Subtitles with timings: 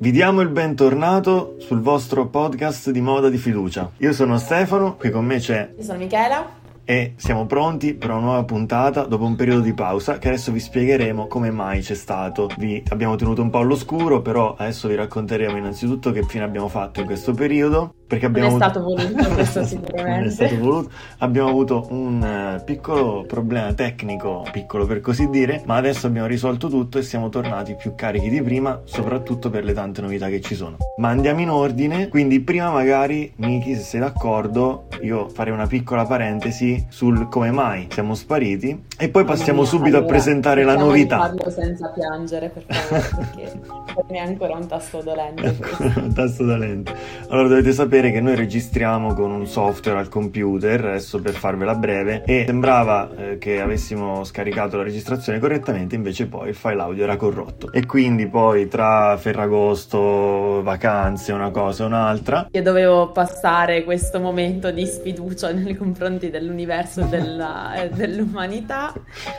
[0.00, 3.90] Vi diamo il bentornato sul vostro podcast di moda di fiducia.
[3.98, 5.72] Io sono Stefano, qui con me c'è...
[5.76, 6.57] Io sono Michela.
[6.90, 10.58] E siamo pronti per una nuova puntata dopo un periodo di pausa che adesso vi
[10.58, 12.48] spiegheremo come mai c'è stato.
[12.56, 17.00] Vi abbiamo tenuto un po' all'oscuro, però adesso vi racconteremo innanzitutto che fine abbiamo fatto
[17.00, 20.18] in questo periodo perché abbiamo non è stato voluto questo sicuramente.
[20.18, 20.90] non è stato voluto.
[21.18, 26.68] Abbiamo avuto un uh, piccolo problema tecnico, piccolo per così dire, ma adesso abbiamo risolto
[26.68, 30.54] tutto e siamo tornati più carichi di prima, soprattutto per le tante novità che ci
[30.54, 30.78] sono.
[30.96, 36.06] Ma andiamo in ordine, quindi prima magari, Miki, se sei d'accordo, io farei una piccola
[36.06, 40.76] parentesi sul come mai siamo spariti e poi passiamo mia, subito allora, a presentare la
[40.76, 41.18] novità.
[41.18, 43.60] Parlo senza piangere, per favore, perché
[43.94, 45.56] per me è ancora un tasto dolente.
[45.98, 46.94] un tasto dolente.
[47.28, 52.22] Allora dovete sapere che noi registriamo con un software al computer, adesso per farvela breve,
[52.24, 57.16] e sembrava eh, che avessimo scaricato la registrazione correttamente, invece poi il file audio era
[57.16, 57.72] corrotto.
[57.72, 62.48] E quindi poi tra Ferragosto, vacanze, una cosa e un'altra...
[62.50, 68.92] Io dovevo passare questo momento di sfiducia nei confronti dell'universo e della, eh, dell'umanità,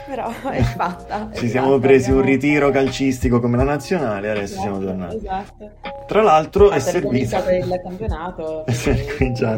[0.08, 1.30] però è fatta.
[1.34, 2.20] Ci siamo fatta, presi abbiamo...
[2.20, 5.16] un ritiro calcistico come la nazionale, adesso esatto, siamo tornati.
[5.16, 5.72] Esatto.
[6.08, 7.42] Tra l'altro è servito...
[7.44, 8.66] per il campionato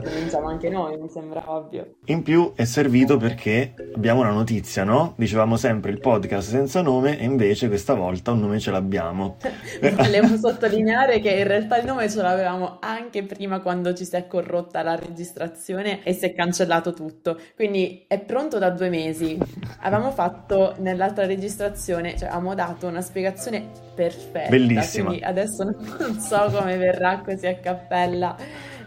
[0.04, 1.96] cominciamo anche noi, mi sembra ovvio.
[2.06, 5.14] In più è servito perché abbiamo una notizia, no?
[5.18, 9.38] Dicevamo sempre il podcast senza nome e invece questa volta un nome ce l'abbiamo.
[9.96, 14.28] Volevo sottolineare che in realtà il nome ce l'avevamo anche prima quando ci si è
[14.28, 17.40] corrotta la registrazione e si è cancellato tutto.
[17.62, 19.38] Quindi è pronto da due mesi.
[19.82, 24.50] Avevamo fatto nell'altra registrazione, cioè avevamo dato una spiegazione perfetta.
[24.50, 25.10] Bellissima.
[25.10, 28.36] Quindi adesso non so come verrà così a cappella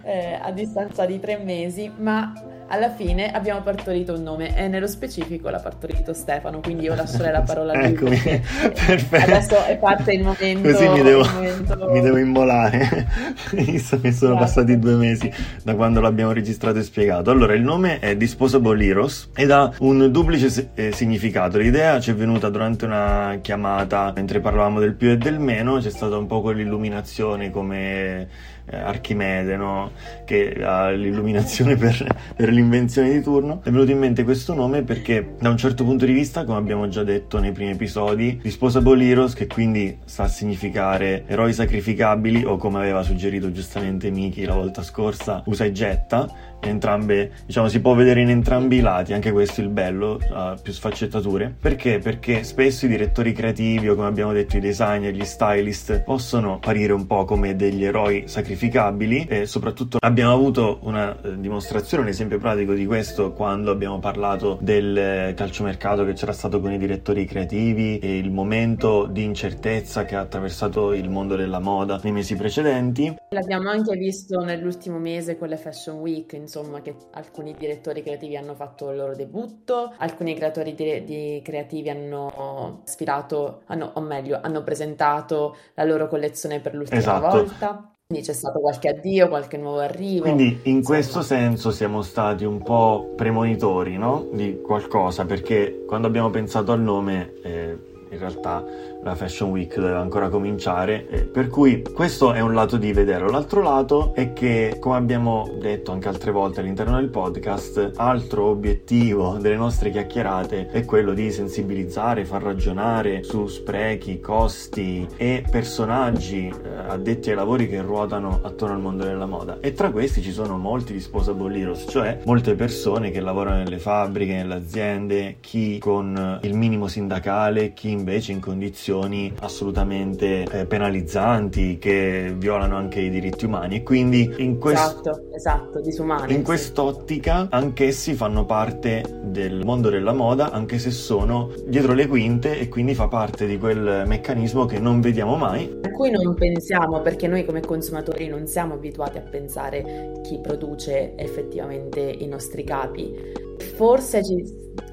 [0.02, 2.32] eh, a distanza di tre mesi, ma
[2.68, 7.32] alla fine abbiamo partorito un nome e nello specifico l'ha partorito Stefano, quindi io lascerei
[7.32, 7.86] la parola a lui.
[7.88, 8.18] Eccomi,
[8.86, 9.16] perfetto.
[9.16, 10.70] Adesso è parte il momento.
[10.70, 11.90] Così mi devo, momento...
[11.90, 13.06] mi devo immolare,
[13.52, 14.44] visto che sono esatto.
[14.44, 17.30] passati due mesi da quando l'abbiamo registrato e spiegato.
[17.30, 21.58] Allora, il nome è Disposable Heroes ed ha un duplice eh, significato.
[21.58, 25.90] L'idea ci è venuta durante una chiamata, mentre parlavamo del più e del meno, c'è
[25.90, 29.92] stata un po' quell'illuminazione come eh, Archimede, no?
[30.24, 33.60] che ha l'illuminazione per, per, l'invenzione di turno.
[33.62, 36.88] È venuto in mente questo nome perché da un certo punto di vista, come abbiamo
[36.88, 42.56] già detto nei primi episodi, Disposable Heroes, che quindi sta a significare eroi sacrificabili o
[42.56, 46.28] come aveva suggerito giustamente Miki la volta scorsa, usa e getta,
[46.68, 50.58] entrambe, diciamo, si può vedere in entrambi i lati, anche questo è il bello, ha
[50.60, 51.54] più sfaccettature.
[51.60, 51.98] Perché?
[51.98, 56.92] Perché spesso i direttori creativi o come abbiamo detto i designer, gli stylist possono apparire
[56.92, 62.38] un po' come degli eroi sacrificabili e soprattutto abbiamo avuto una eh, dimostrazione, un esempio
[62.38, 67.24] pratico di questo quando abbiamo parlato del eh, calciomercato che c'era stato con i direttori
[67.24, 72.34] creativi e il momento di incertezza che ha attraversato il mondo della moda nei mesi
[72.36, 73.14] precedenti.
[73.30, 78.36] L'abbiamo anche visto nell'ultimo mese con le Fashion Week, insomma insomma, che alcuni direttori creativi
[78.36, 84.38] hanno fatto il loro debutto, alcuni creatori di, di creativi hanno sfilato, hanno, o meglio,
[84.40, 87.36] hanno presentato la loro collezione per l'ultima esatto.
[87.36, 87.88] volta.
[88.06, 90.24] Quindi c'è stato qualche addio, qualche nuovo arrivo.
[90.24, 94.28] Quindi in questo senso siamo stati un po' premonitori no?
[94.30, 97.78] di qualcosa, perché quando abbiamo pensato al nome, eh,
[98.14, 98.64] in realtà
[99.02, 103.30] la Fashion Week doveva ancora cominciare, eh, per cui questo è un lato di vederlo.
[103.30, 109.36] L'altro lato è che, come abbiamo detto anche altre volte all'interno del podcast, altro obiettivo
[109.38, 116.68] delle nostre chiacchierate è quello di sensibilizzare, far ragionare su sprechi, costi e personaggi eh,
[116.88, 119.58] addetti ai lavori che ruotano attorno al mondo della moda.
[119.60, 124.34] E tra questi ci sono molti disposable heroes, cioè molte persone che lavorano nelle fabbriche,
[124.34, 132.34] nelle aziende, chi con il minimo sindacale, chi invece in condizioni assolutamente eh, penalizzanti che
[132.36, 133.76] violano anche i diritti umani.
[133.76, 135.00] E quindi in, quest...
[135.00, 141.50] esatto, esatto, disumani, in quest'ottica anch'essi fanno parte del mondo della moda anche se sono
[141.66, 145.80] dietro le quinte e quindi fa parte di quel meccanismo che non vediamo mai.
[145.82, 151.14] A cui non pensiamo perché noi come consumatori non siamo abituati a pensare chi produce
[151.16, 154.20] effettivamente i nostri capi forse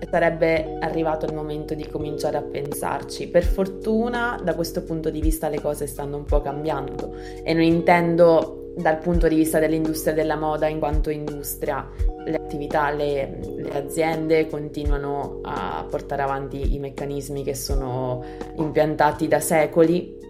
[0.09, 3.27] sarebbe arrivato il momento di cominciare a pensarci.
[3.27, 7.63] Per fortuna da questo punto di vista le cose stanno un po' cambiando e non
[7.63, 11.87] intendo dal punto di vista dell'industria della moda in quanto industria.
[12.25, 18.23] Le attività, le, le aziende continuano a portare avanti i meccanismi che sono
[18.57, 20.20] impiantati da secoli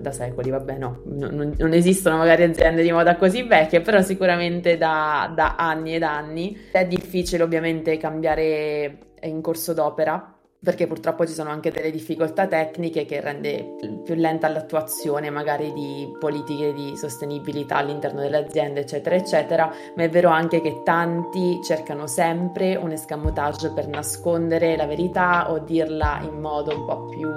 [0.00, 4.76] da secoli, vabbè no, non, non, esistono magari aziende di moda così vecchie, però sicuramente
[4.76, 6.56] da, da anni ed anni.
[6.72, 13.04] È difficile ovviamente cambiare in corso d'opera, perché purtroppo ci sono anche delle difficoltà tecniche
[13.04, 19.72] che rende più lenta l'attuazione magari di politiche di sostenibilità all'interno delle aziende, eccetera, eccetera,
[19.94, 25.60] ma è vero anche che tanti cercano sempre un escamotage per nascondere la verità o
[25.60, 27.28] dirla in modo un po' più...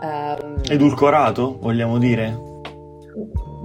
[0.00, 0.60] Um...
[0.68, 2.44] Edulcorato, vogliamo dire?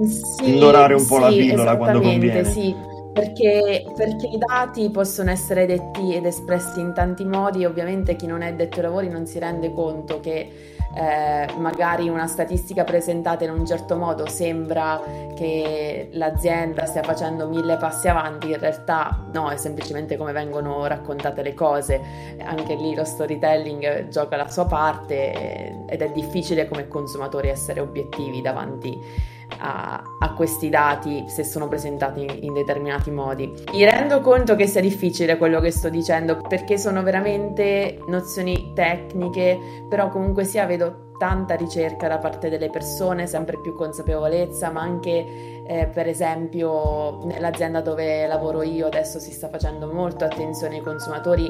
[0.08, 2.44] Sì, Indorare un po' la pillola quando conviene.
[2.44, 8.26] Sì perché, perché, i dati possono essere detti ed espressi in tanti modi, ovviamente chi
[8.26, 10.50] non è detto ai lavori non si rende conto che
[10.94, 15.02] eh, magari una statistica presentata in un certo modo sembra
[15.36, 21.42] che l'azienda stia facendo mille passi avanti, in realtà no, è semplicemente come vengono raccontate
[21.42, 22.02] le cose,
[22.44, 27.80] anche lì lo storytelling gioca la sua parte eh, ed è difficile come consumatori essere
[27.80, 33.52] obiettivi davanti a, a, questi dati se sono presentati in, in, determinati modi.
[33.72, 39.86] Mi rendo conto che sia difficile quello che sto dicendo perché sono veramente nozioni tecniche,
[39.90, 45.64] però comunque sia vedo tanta ricerca da parte delle persone, sempre più consapevolezza, ma anche
[45.68, 51.48] eh, per esempio nell'azienda dove lavoro io adesso si sta facendo molto attenzione ai consumatori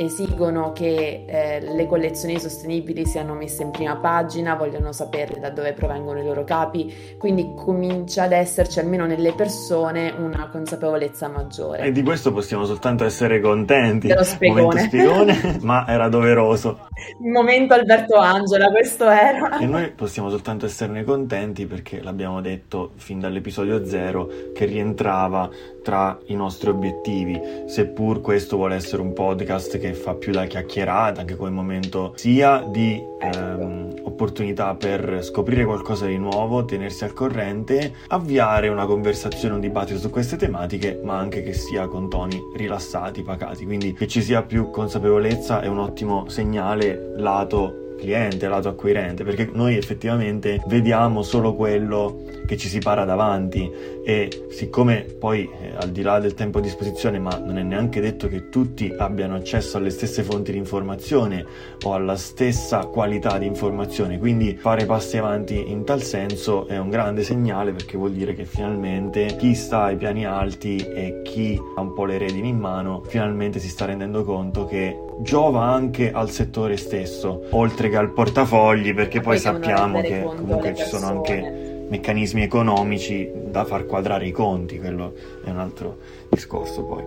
[0.00, 5.74] esigono che eh, le collezioni sostenibili siano messe in prima pagina, vogliono sapere da dove
[5.74, 11.82] provengono i loro capi, quindi comincia ad esserci almeno nelle persone una consapevolezza maggiore.
[11.82, 14.06] E di questo possiamo soltanto essere contenti.
[14.06, 14.80] Dello spiegone.
[14.80, 16.88] spiegone ma era doveroso.
[17.22, 19.58] Il momento Alberto Angela, questo era.
[19.58, 25.50] E noi possiamo soltanto esserne contenti perché l'abbiamo detto fin dall'episodio zero che rientrava
[25.90, 31.22] tra i nostri obiettivi, seppur questo vuole essere un podcast che fa più da chiacchierata,
[31.22, 37.92] anche come momento sia di ehm, opportunità per scoprire qualcosa di nuovo, tenersi al corrente,
[38.06, 43.24] avviare una conversazione, un dibattito su queste tematiche, ma anche che sia con toni rilassati,
[43.24, 49.22] pacati, quindi che ci sia più consapevolezza è un ottimo segnale lato cliente, lato acquirente,
[49.22, 53.70] perché noi effettivamente vediamo solo quello che ci si para davanti
[54.04, 58.00] e siccome poi eh, al di là del tempo a disposizione, ma non è neanche
[58.00, 61.44] detto che tutti abbiano accesso alle stesse fonti di informazione
[61.84, 66.88] o alla stessa qualità di informazione, quindi fare passi avanti in tal senso è un
[66.88, 71.80] grande segnale perché vuol dire che finalmente chi sta ai piani alti e chi ha
[71.80, 76.30] un po' le redini in mano finalmente si sta rendendo conto che giova anche al
[76.30, 81.86] settore stesso, oltre che al portafogli, perché poi, poi sappiamo che comunque ci sono anche
[81.88, 85.12] meccanismi economici da far quadrare i conti, quello
[85.44, 85.96] è un altro
[86.28, 87.04] discorso poi.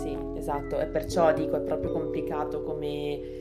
[0.00, 3.39] Sì, esatto, e perciò dico è proprio complicato come...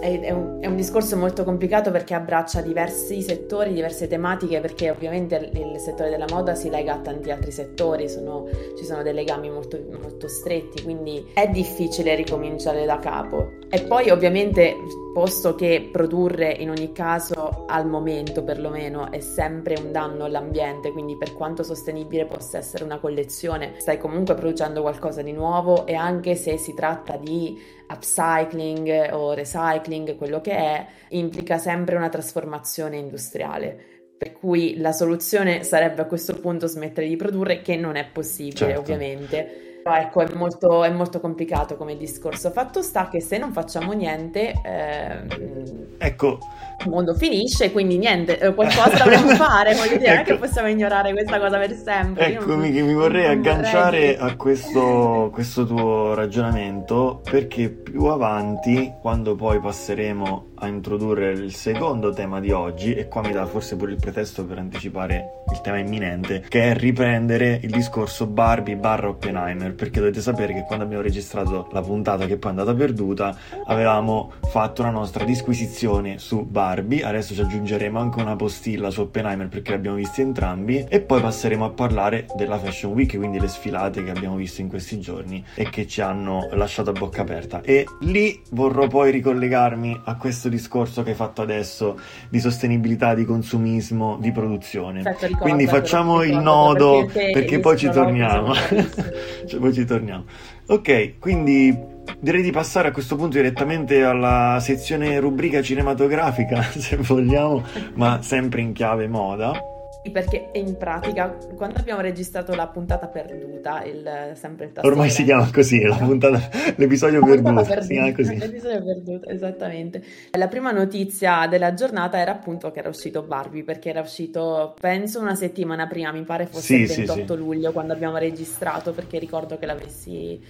[0.00, 4.90] È, è, un, è, un, discorso molto complicato perché abbraccia diversi settori, diverse tematiche, perché
[4.90, 9.14] ovviamente il, settore della moda si lega a tanti altri settori, sono, ci sono dei
[9.14, 13.52] legami molto, molto stretti, quindi è difficile ricominciare da capo.
[13.70, 14.76] E poi ovviamente,
[15.12, 21.16] posto che produrre in ogni caso al momento perlomeno è sempre un danno all'ambiente, quindi
[21.16, 26.34] per quanto sostenibile possa essere una collezione, stai comunque producendo qualcosa di nuovo e anche
[26.34, 33.92] se si tratta di upcycling o recycling, quello che è, implica sempre una trasformazione industriale.
[34.16, 38.56] Per cui la soluzione sarebbe a questo punto smettere di produrre, che non è possibile
[38.56, 38.80] certo.
[38.80, 42.50] ovviamente però ecco, è molto, è molto, complicato come discorso.
[42.50, 46.38] Fatto sta che se non facciamo niente, ehm, ecco.
[46.82, 49.74] il mondo finisce, quindi niente, eh, qualcosa dovremmo fare.
[49.74, 50.08] Voglio dire, ecco.
[50.08, 50.40] non è che ecco.
[50.40, 52.32] possiamo ignorare questa cosa per sempre.
[52.32, 54.16] Eccomi, che mi vorrei agganciare vorrei...
[54.16, 62.12] a questo, questo tuo ragionamento, perché più avanti, quando poi passeremo a introdurre il secondo
[62.12, 65.78] tema di oggi, e qua mi dà forse pure il pretesto per anticipare il tema
[65.78, 71.02] imminente, che è riprendere il discorso Barbie barra Oppenheimer, perché dovete sapere che quando abbiamo
[71.02, 77.04] registrato la puntata che poi è andata perduta, avevamo fatto una nostra disquisizione su Barbie,
[77.04, 81.64] adesso ci aggiungeremo anche una postilla su Oppenheimer perché l'abbiamo visti entrambi, e poi passeremo
[81.64, 85.68] a parlare della Fashion Week, quindi le sfilate che abbiamo visto in questi giorni e
[85.68, 87.60] che ci hanno lasciato a bocca aperta.
[87.62, 93.24] E lì vorrò poi ricollegarmi a questo discorso che hai fatto adesso di sostenibilità, di
[93.24, 95.02] consumismo, di produzione.
[95.02, 98.54] Certo, ricordo, Quindi facciamo il nodo perché, perché poi ci torniamo.
[99.46, 100.24] cioè, poi ci torniamo.
[100.66, 101.76] Ok, quindi
[102.20, 107.62] direi di passare a questo punto direttamente alla sezione rubrica cinematografica, se vogliamo,
[107.94, 109.72] ma sempre in chiave moda
[110.10, 115.24] perché in pratica quando abbiamo registrato la puntata perduta il, sempre il tasto ormai si
[115.24, 118.36] chiama così puntata, l'episodio perduto, perduta, chiama così.
[118.36, 120.02] l'episodio perduto esattamente.
[120.32, 125.20] La prima notizia della giornata era appunto che era uscito Barbie perché era uscito penso
[125.20, 129.18] una settimana prima mi pare fosse sì, il 28 sì, luglio quando abbiamo registrato perché
[129.18, 130.40] ricordo che l'avessi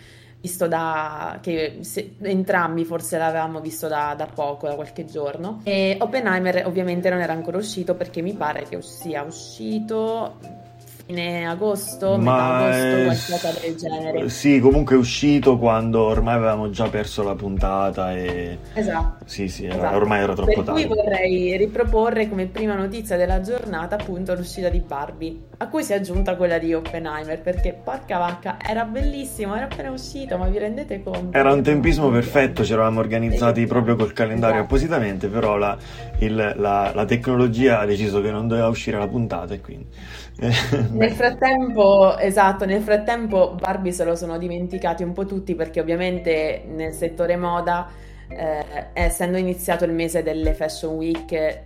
[0.45, 5.61] visto da che se, entrambi forse l'avevamo visto da, da, poco, da qualche giorno.
[5.65, 10.63] E Oppenheimer ovviamente non era ancora uscito perché mi pare che sia uscito
[11.07, 14.29] fine agosto, Ma metà agosto, qualcosa del genere.
[14.29, 18.59] Sì, comunque è uscito quando ormai avevamo già perso la puntata e...
[18.73, 19.25] Esatto.
[19.27, 19.97] Sì, sì, era, esatto.
[19.97, 20.87] ormai era troppo tardi.
[20.87, 25.83] Per cui vorrei riproporre come prima notizia della giornata appunto l'uscita di Barbie, a cui
[25.83, 30.49] si è aggiunta quella di Oppenheimer, perché porca vacca, era bellissimo, era appena uscito, ma
[30.49, 31.37] vi rendete conto?
[31.37, 33.67] Era un tempismo perfetto, ci eravamo organizzati sì.
[33.67, 34.75] proprio col calendario esatto.
[34.75, 35.77] appositamente, però la,
[36.21, 39.87] il, la, la tecnologia ha deciso che non doveva uscire la puntata e quindi...
[40.91, 46.65] nel frattempo, esatto, nel frattempo Barbie se lo sono dimenticati un po' tutti perché ovviamente
[46.67, 47.89] nel settore moda,
[48.29, 51.63] eh, essendo iniziato il mese delle Fashion Week,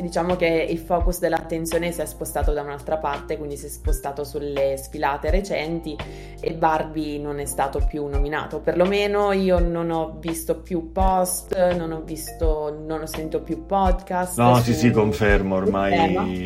[0.00, 4.24] diciamo che il focus dell'attenzione si è spostato da un'altra parte, quindi si è spostato
[4.24, 5.96] sulle sfilate recenti
[6.40, 8.60] e Barbie non è stato più nominato.
[8.60, 14.38] Perlomeno io non ho visto più post, non ho visto, non ho sentito più podcast.
[14.38, 15.92] No, sì, sì, confermo, ormai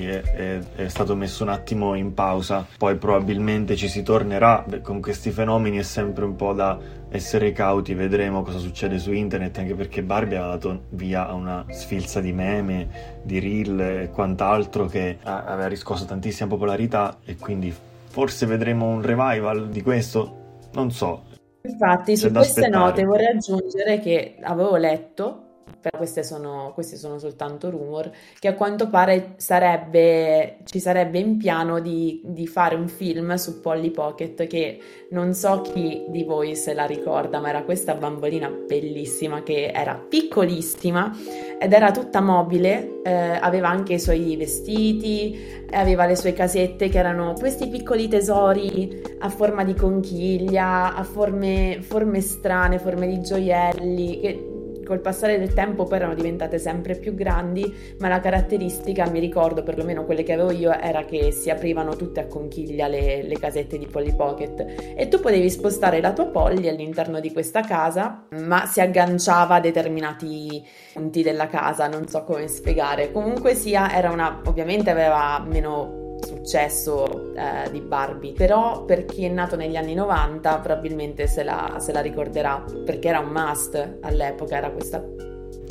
[0.06, 5.00] è, è, è, stato messo un attimo in pausa, poi probabilmente ci si tornerà, con
[5.00, 6.78] questi fenomeni è sempre un po' da
[7.10, 11.64] essere cauti, vedremo cosa succede su internet, anche perché Barbie ha dato via a una
[11.68, 17.74] sfilza di meme, di reel e quant'altro che aveva riscosso tantissima popolarità e quindi
[18.06, 21.24] forse vedremo un revival di questo, non so.
[21.62, 22.84] Infatti, su queste aspettare.
[22.84, 25.44] note vorrei aggiungere che avevo letto
[25.80, 31.36] però queste sono, questi sono soltanto rumor, che a quanto pare sarebbe, ci sarebbe in
[31.36, 34.78] piano di, di, fare un film su Polly Pocket che
[35.10, 39.94] non so chi di voi se la ricorda, ma era questa bambolina bellissima che era
[39.94, 41.14] piccolissima
[41.58, 46.98] ed era tutta mobile, eh, aveva anche i suoi vestiti, aveva le sue casette che
[46.98, 54.20] erano questi piccoli tesori a forma di conchiglia, a forme, forme strane, forme di gioielli,
[54.20, 54.49] che
[54.90, 59.62] col passare del tempo poi erano diventate sempre più grandi, ma la caratteristica, mi ricordo
[59.62, 63.78] perlomeno quelle che avevo io, era che si aprivano tutte a conchiglia le, le casette
[63.78, 68.66] di Polly Pocket e tu potevi spostare la tua Polly all'interno di questa casa, ma
[68.66, 70.60] si agganciava a determinati
[70.92, 73.12] punti della casa, non so come spiegare.
[73.12, 79.28] Comunque sia, era una, ovviamente aveva meno successo eh, di Barbie, però per chi è
[79.28, 84.56] nato negli anni 90 probabilmente se la, se la ricorderà perché era un must all'epoca,
[84.56, 85.02] era questa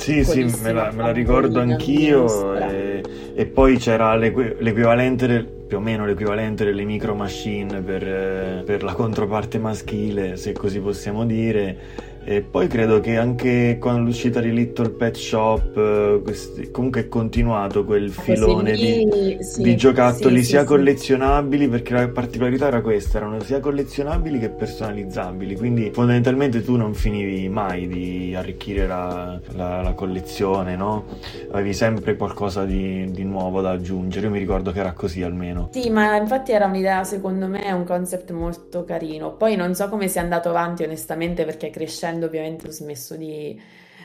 [0.00, 3.02] sì, sì, me la, me la ricordo anch'io e,
[3.34, 8.82] e, poi c'era l'equ- l'equivalente del, più o meno l'equivalente delle micro machine per, per
[8.82, 14.52] la controparte maschile, se così possiamo dire e poi credo che anche con l'uscita di
[14.52, 20.50] Little Pet Shop, eh, questi, comunque è continuato quel filone di, sì, di, giocattoli sì,
[20.50, 26.62] sia sì, collezionabili, perché la particolarità era questa, erano sia collezionabili che personalizzabili, quindi fondamentalmente
[26.62, 31.06] tu non finivi mai di arricchire la, la, la collezione, no?
[31.52, 35.70] Avevi sempre qualcosa di, di, nuovo da aggiungere, io mi ricordo che era così almeno.
[35.72, 39.32] Sì, ma infatti era un'idea, secondo me, un concept molto carino.
[39.32, 43.60] Poi non so come sia andato avanti onestamente perché crescendo crescendo ovviamente ho smesso di,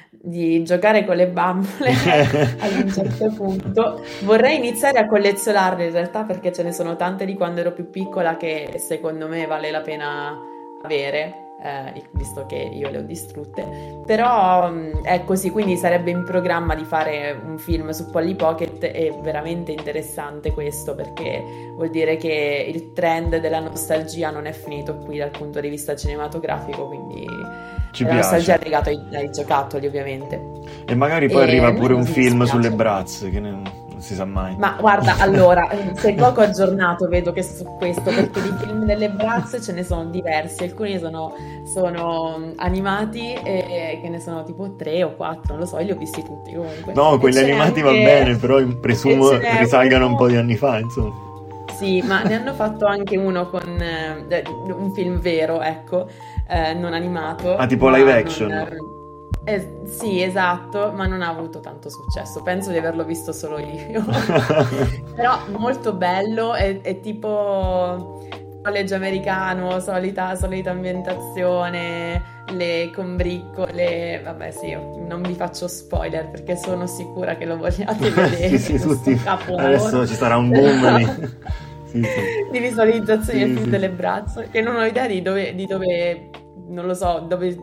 [0.09, 1.89] di giocare con le bambole
[2.59, 4.03] ad un certo punto.
[4.23, 7.89] Vorrei iniziare a collezionarle in realtà perché ce ne sono tante di quando ero più
[7.89, 10.37] piccola che secondo me vale la pena
[10.83, 11.44] avere.
[11.61, 13.65] Eh, visto che io le ho distrutte,
[14.05, 18.79] però mm, è così, quindi sarebbe in programma di fare un film su Polly Pocket.
[18.79, 21.43] È veramente interessante questo perché
[21.75, 25.95] vuol dire che il trend della nostalgia non è finito qui dal punto di vista
[25.95, 27.25] cinematografico, quindi
[27.91, 28.35] ci la piace.
[28.35, 30.39] nostalgia è legata ai, ai, giocattoli, ovviamente.
[30.85, 34.55] E magari poi e arriva pure un film sulle brazze, che ne, si sa mai.
[34.57, 39.59] Ma guarda, allora, sei poco aggiornato, vedo che su questo, perché di film delle brazze
[39.59, 41.33] ce ne sono diversi, alcuni sono,
[41.73, 45.97] sono animati e che ne sono tipo tre o quattro, non lo so, li ho
[45.97, 46.93] visti tutti comunque.
[46.93, 47.81] No, quelli animati anche...
[47.81, 51.23] va bene, però presumo risalgano un po' di anni fa, insomma.
[51.75, 56.07] Sì, ma ne hanno fatto anche uno con eh, un film vero, ecco,
[56.47, 57.57] eh, non animato.
[57.57, 58.49] Ah, tipo live action?
[58.49, 58.67] Non,
[59.45, 62.41] eh, sì, esatto, ma non ha avuto tanto successo.
[62.41, 64.03] Penso di averlo visto solo io.
[65.15, 68.19] Però molto bello, è, è tipo
[68.63, 76.87] college americano, solita, solita ambientazione, le combriccole, vabbè sì, non vi faccio spoiler perché sono
[76.87, 78.57] sicura che lo vogliate vedere.
[78.57, 79.21] sì, sì, tutti.
[79.23, 81.05] Adesso ci sarà un boom di...
[81.85, 82.49] sì, sì.
[82.51, 86.29] di visualizzazioni sì, del film delle braccia, che non ho idea di dove, di dove
[86.69, 87.55] non lo so, dove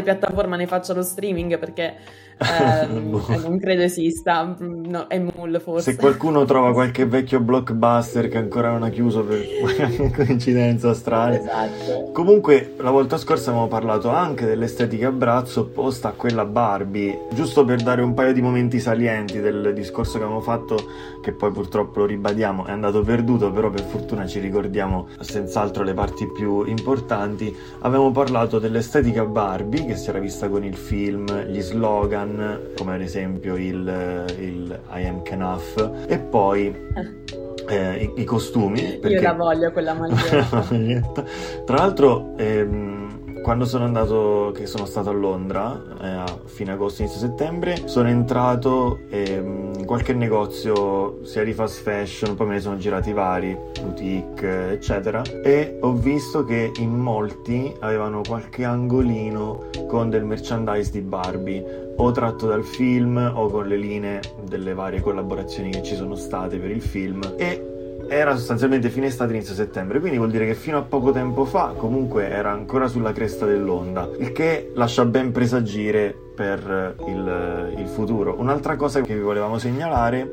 [0.00, 1.96] piattaforma ne faccia lo streaming perché
[2.42, 5.92] Um, non credo esista, no, è Mull forse.
[5.92, 9.40] Se qualcuno trova qualche vecchio blockbuster che ancora non ha chiuso per
[10.14, 11.38] coincidenza strana.
[11.38, 12.10] Esatto.
[12.12, 17.64] Comunque, la volta scorsa avevamo parlato anche dell'estetica a braccio opposta a quella Barbie, giusto
[17.64, 20.76] per dare un paio di momenti salienti del discorso che avevamo fatto,
[21.22, 25.94] che poi purtroppo lo ribadiamo, è andato perduto, però per fortuna ci ricordiamo senz'altro le
[25.94, 27.54] parti più importanti.
[27.80, 32.31] Avevamo parlato dell'estetica Barbie, che si era vista con il film, gli slogan,
[32.76, 36.74] come ad esempio il, il I am Knuff, e poi
[37.68, 38.98] eh, i, i, costumi.
[38.98, 39.16] Perché...
[39.16, 41.24] Io la voglio quella maglietta.
[41.64, 43.11] Tra l'altro, ehm,
[43.42, 48.08] quando sono andato, che sono stato a Londra eh, a fine agosto, inizio settembre, sono
[48.08, 53.56] entrato ehm, in qualche negozio sia di fast fashion, poi me ne sono girati vari,
[53.82, 61.00] boutique, eccetera, e ho visto che in molti avevano qualche angolino con del merchandise di
[61.00, 66.14] Barbie, o tratto dal film o con le linee delle varie collaborazioni che ci sono
[66.14, 67.20] state per il film.
[67.36, 67.71] E
[68.12, 71.72] era sostanzialmente fine estate, inizio settembre, quindi vuol dire che fino a poco tempo fa
[71.76, 78.34] comunque era ancora sulla cresta dell'onda, il che lascia ben presagire per il, il, futuro.
[78.38, 80.30] Un'altra cosa che vi volevamo segnalare,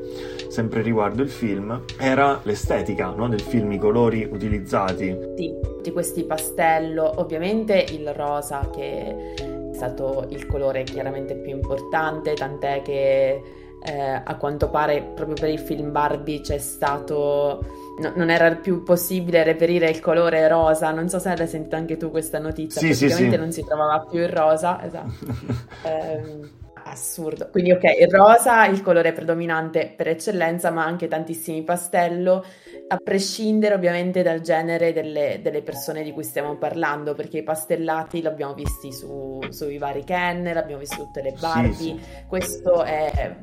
[0.48, 3.28] sempre riguardo il film, era l'estetica no?
[3.28, 5.16] del film, i colori utilizzati.
[5.36, 12.34] Sì, di questi pastello, ovviamente il rosa che è stato il colore chiaramente più importante,
[12.34, 13.40] tant'è che
[13.82, 17.64] eh, a quanto pare proprio per il film Barbie c'è stato
[17.98, 20.90] no, non era più possibile reperire il colore rosa.
[20.90, 22.80] Non so se l'hai sentito anche tu questa notizia.
[22.80, 23.38] Sì, praticamente sì, sì.
[23.38, 25.58] non si trovava più il rosa esatto.
[25.82, 27.48] Eh, assurdo.
[27.50, 32.44] Quindi ok il rosa il colore predominante per eccellenza ma anche tantissimi pastello
[32.92, 38.20] a prescindere ovviamente dal genere delle, delle, persone di cui stiamo parlando, perché i pastellati
[38.20, 41.96] l'abbiamo visti su, sui vari Ken, l'abbiamo visto tutte le Barbie,
[42.26, 43.36] questo è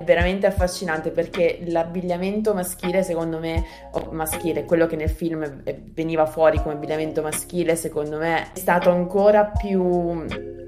[0.00, 6.60] veramente affascinante perché l'abbigliamento maschile, secondo me, o maschile, quello che nel film veniva fuori
[6.60, 10.24] come abbigliamento maschile, secondo me è stato ancora più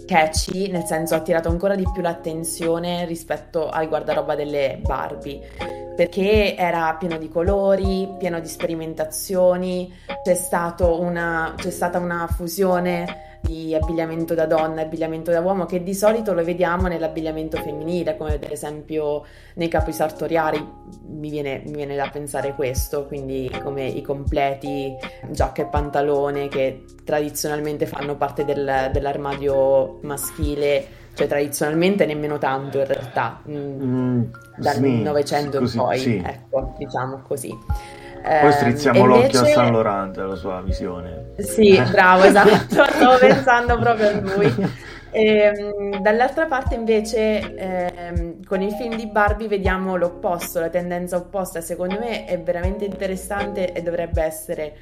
[0.06, 6.54] catchy, nel senso ha attirato ancora di più l'attenzione rispetto al guardaroba delle Barbie perché
[6.56, 9.90] era pieno di colori, pieno di sperimentazioni,
[10.22, 10.38] c'è,
[10.80, 15.94] una, c'è stata una fusione di abbigliamento da donna e abbigliamento da uomo che di
[15.94, 20.64] solito lo vediamo nell'abbigliamento femminile, come ad esempio nei capi sartoriali,
[21.08, 24.94] mi viene, mi viene da pensare questo, quindi come i completi,
[25.30, 32.86] giacca e pantalone che tradizionalmente fanno parte del, dell'armadio maschile cioè tradizionalmente nemmeno tanto in
[32.86, 34.22] realtà, mm, mm
[34.58, 36.22] dal sì, Novecento in poi, sì.
[36.22, 37.58] ecco, diciamo così.
[38.40, 39.52] Poi strizziamo eh, l'occhio invece...
[39.52, 41.32] a San Laurent, la sua visione.
[41.38, 44.54] Sì, bravo, esatto, stavo pensando proprio a lui.
[45.10, 51.16] E, ehm, dall'altra parte invece ehm, con il film di Barbie vediamo l'opposto, la tendenza
[51.16, 54.76] opposta, secondo me è veramente interessante e dovrebbe essere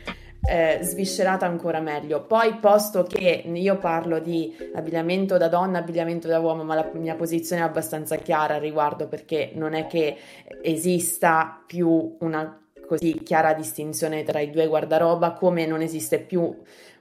[0.46, 2.24] eh, sviscerata ancora meglio.
[2.24, 7.14] Poi, posto che io parlo di abbigliamento da donna, abbigliamento da uomo, ma la mia
[7.14, 10.16] posizione è abbastanza chiara al riguardo perché non è che
[10.62, 16.54] esista più una così chiara distinzione tra i due guardaroba, come non esiste più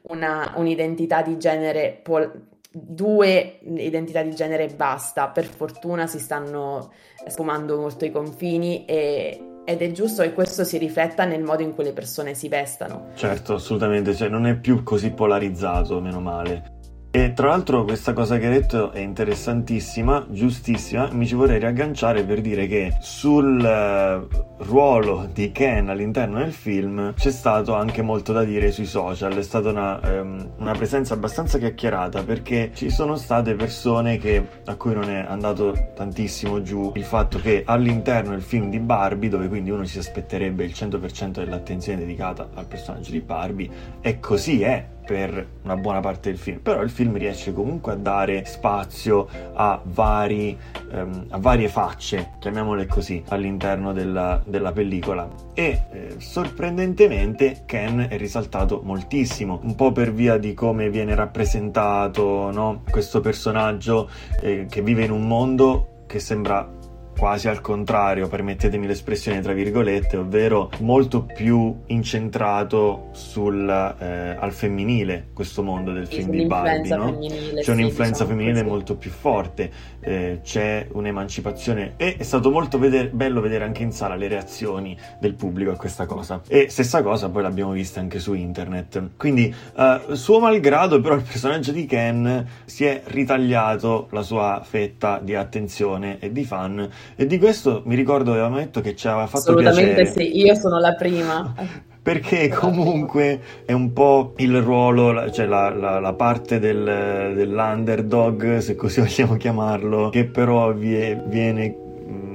[0.04, 5.28] una, un'identità di genere, pol- due identità di genere e basta.
[5.30, 6.92] Per fortuna si stanno
[7.28, 11.74] sfumando molto i confini e, ed è giusto che questo si rifletta nel modo in
[11.74, 13.12] cui le persone si vestano.
[13.14, 16.82] Certo, assolutamente, cioè non è più così polarizzato, meno male.
[17.16, 22.24] E tra l'altro questa cosa che hai detto è interessantissima, giustissima, mi ci vorrei riagganciare
[22.24, 24.28] per dire che sul eh,
[24.64, 29.44] ruolo di Ken all'interno del film c'è stato anche molto da dire sui social, è
[29.44, 34.96] stata una, um, una presenza abbastanza chiacchierata perché ci sono state persone che, a cui
[34.96, 39.70] non è andato tantissimo giù il fatto che all'interno del film di Barbie, dove quindi
[39.70, 43.70] uno si aspetterebbe il 100% dell'attenzione dedicata al personaggio di Barbie,
[44.02, 47.96] e così è per una buona parte del film, però il film riesce comunque a
[47.96, 50.58] dare spazio a, vari,
[50.92, 55.30] um, a varie facce, chiamiamole così, all'interno della, della pellicola.
[55.54, 62.52] E eh, sorprendentemente Ken è risaltato moltissimo, un po' per via di come viene rappresentato
[62.52, 62.82] no?
[62.90, 64.10] questo personaggio
[64.42, 66.82] eh, che vive in un mondo che sembra
[67.18, 75.28] quasi al contrario, permettetemi l'espressione tra virgolette, ovvero molto più incentrato sul, eh, al femminile
[75.34, 76.96] questo mondo del film di Barbie.
[76.96, 77.18] No?
[77.20, 78.66] C'è un'influenza sì, diciamo femminile così.
[78.66, 83.92] molto più forte, eh, c'è un'emancipazione e è stato molto veder- bello vedere anche in
[83.92, 86.42] sala le reazioni del pubblico a questa cosa.
[86.48, 89.12] E stessa cosa poi l'abbiamo vista anche su internet.
[89.18, 95.20] Quindi, eh, suo malgrado, però, il personaggio di Ken si è ritagliato la sua fetta
[95.22, 99.28] di attenzione e di fan e di questo mi ricordo avevamo detto che ci aveva
[99.28, 100.26] fatto Assolutamente piacere.
[100.26, 101.54] sì, io sono la prima.
[102.04, 108.76] Perché comunque è un po' il ruolo, cioè la, la, la parte del, dell'underdog, se
[108.76, 111.78] così vogliamo chiamarlo, che però viene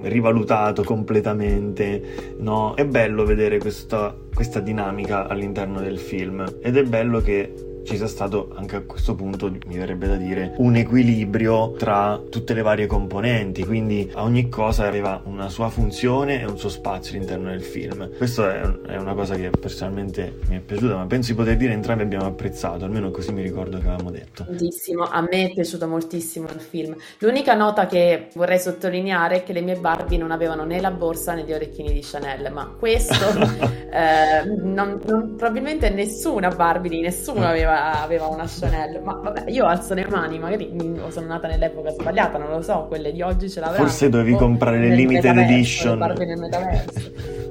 [0.02, 2.74] rivalutato completamente, no?
[2.74, 7.52] È bello vedere questa, questa dinamica all'interno del film ed è bello che
[7.88, 12.52] ci sia stato anche a questo punto, mi verrebbe da dire, un equilibrio tra tutte
[12.52, 17.48] le varie componenti, quindi ogni cosa aveva una sua funzione e un suo spazio all'interno
[17.48, 18.10] del film.
[18.14, 22.02] Questa è, una cosa che personalmente mi è piaciuta, ma penso di poter dire entrambi
[22.02, 24.44] abbiamo apprezzato, almeno così mi ricordo che avevamo detto.
[24.44, 26.94] Tantissimo, a me è piaciuto moltissimo il film.
[27.20, 31.32] L'unica nota che vorrei sottolineare è che le mie Barbie non avevano né la borsa
[31.32, 33.14] né gli orecchini di Chanel, ma questo
[33.90, 39.66] eh, non, non, probabilmente nessuna Barbie di nessuno aveva aveva una Chanel, ma vabbè, io
[39.66, 40.70] alzo le mani, magari
[41.08, 43.84] sono nata nell'epoca sbagliata, non lo so, quelle di oggi ce l'avranno.
[43.84, 45.98] Forse dovevi comprare le limited edition.
[45.98, 47.46] nel metaverso.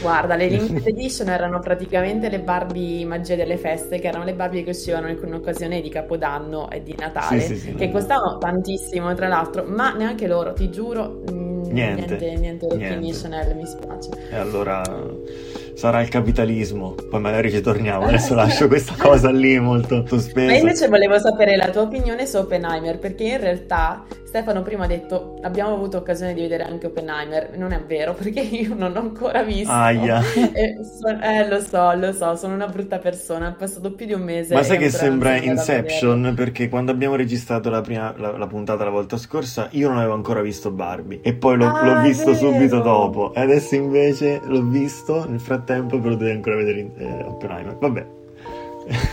[0.00, 4.62] Guarda, le limited edition erano praticamente le Barbie magia delle feste, che erano le Barbie
[4.62, 9.14] che uscivano in occasione di Capodanno e di Natale, sì, sì, sì, che costavano tantissimo,
[9.14, 13.18] tra l'altro, ma neanche loro, ti giuro, mm, niente, niente, niente, niente.
[13.18, 14.10] Chanel, mi spiace.
[14.30, 14.82] E allora
[15.76, 16.94] sarà il capitalismo.
[17.10, 18.06] Poi magari ci torniamo.
[18.06, 20.50] Adesso lascio questa cosa lì molto sospesa.
[20.50, 24.86] Ma invece volevo sapere la tua opinione su Oppenheimer, perché in realtà Stefano prima ha
[24.88, 27.56] detto abbiamo avuto occasione di vedere anche Oppenheimer.
[27.56, 29.70] Non è vero, perché io non l'ho ancora visto.
[29.70, 30.22] Aia.
[30.96, 33.50] So, eh, lo so, lo so, sono una brutta persona.
[33.50, 34.54] È passato più di un mese.
[34.54, 36.32] Ma sai che sembra Inception?
[36.34, 40.14] Perché quando abbiamo registrato la, prima, la, la, puntata la volta scorsa, io non avevo
[40.14, 41.20] ancora visto Barbie.
[41.22, 43.34] E poi l'ho, ah, l'ho visto subito dopo.
[43.34, 47.76] E adesso invece l'ho visto nel frattempo tempo, però devi ancora vedere eh, Oppenheimer.
[47.78, 48.06] Vabbè.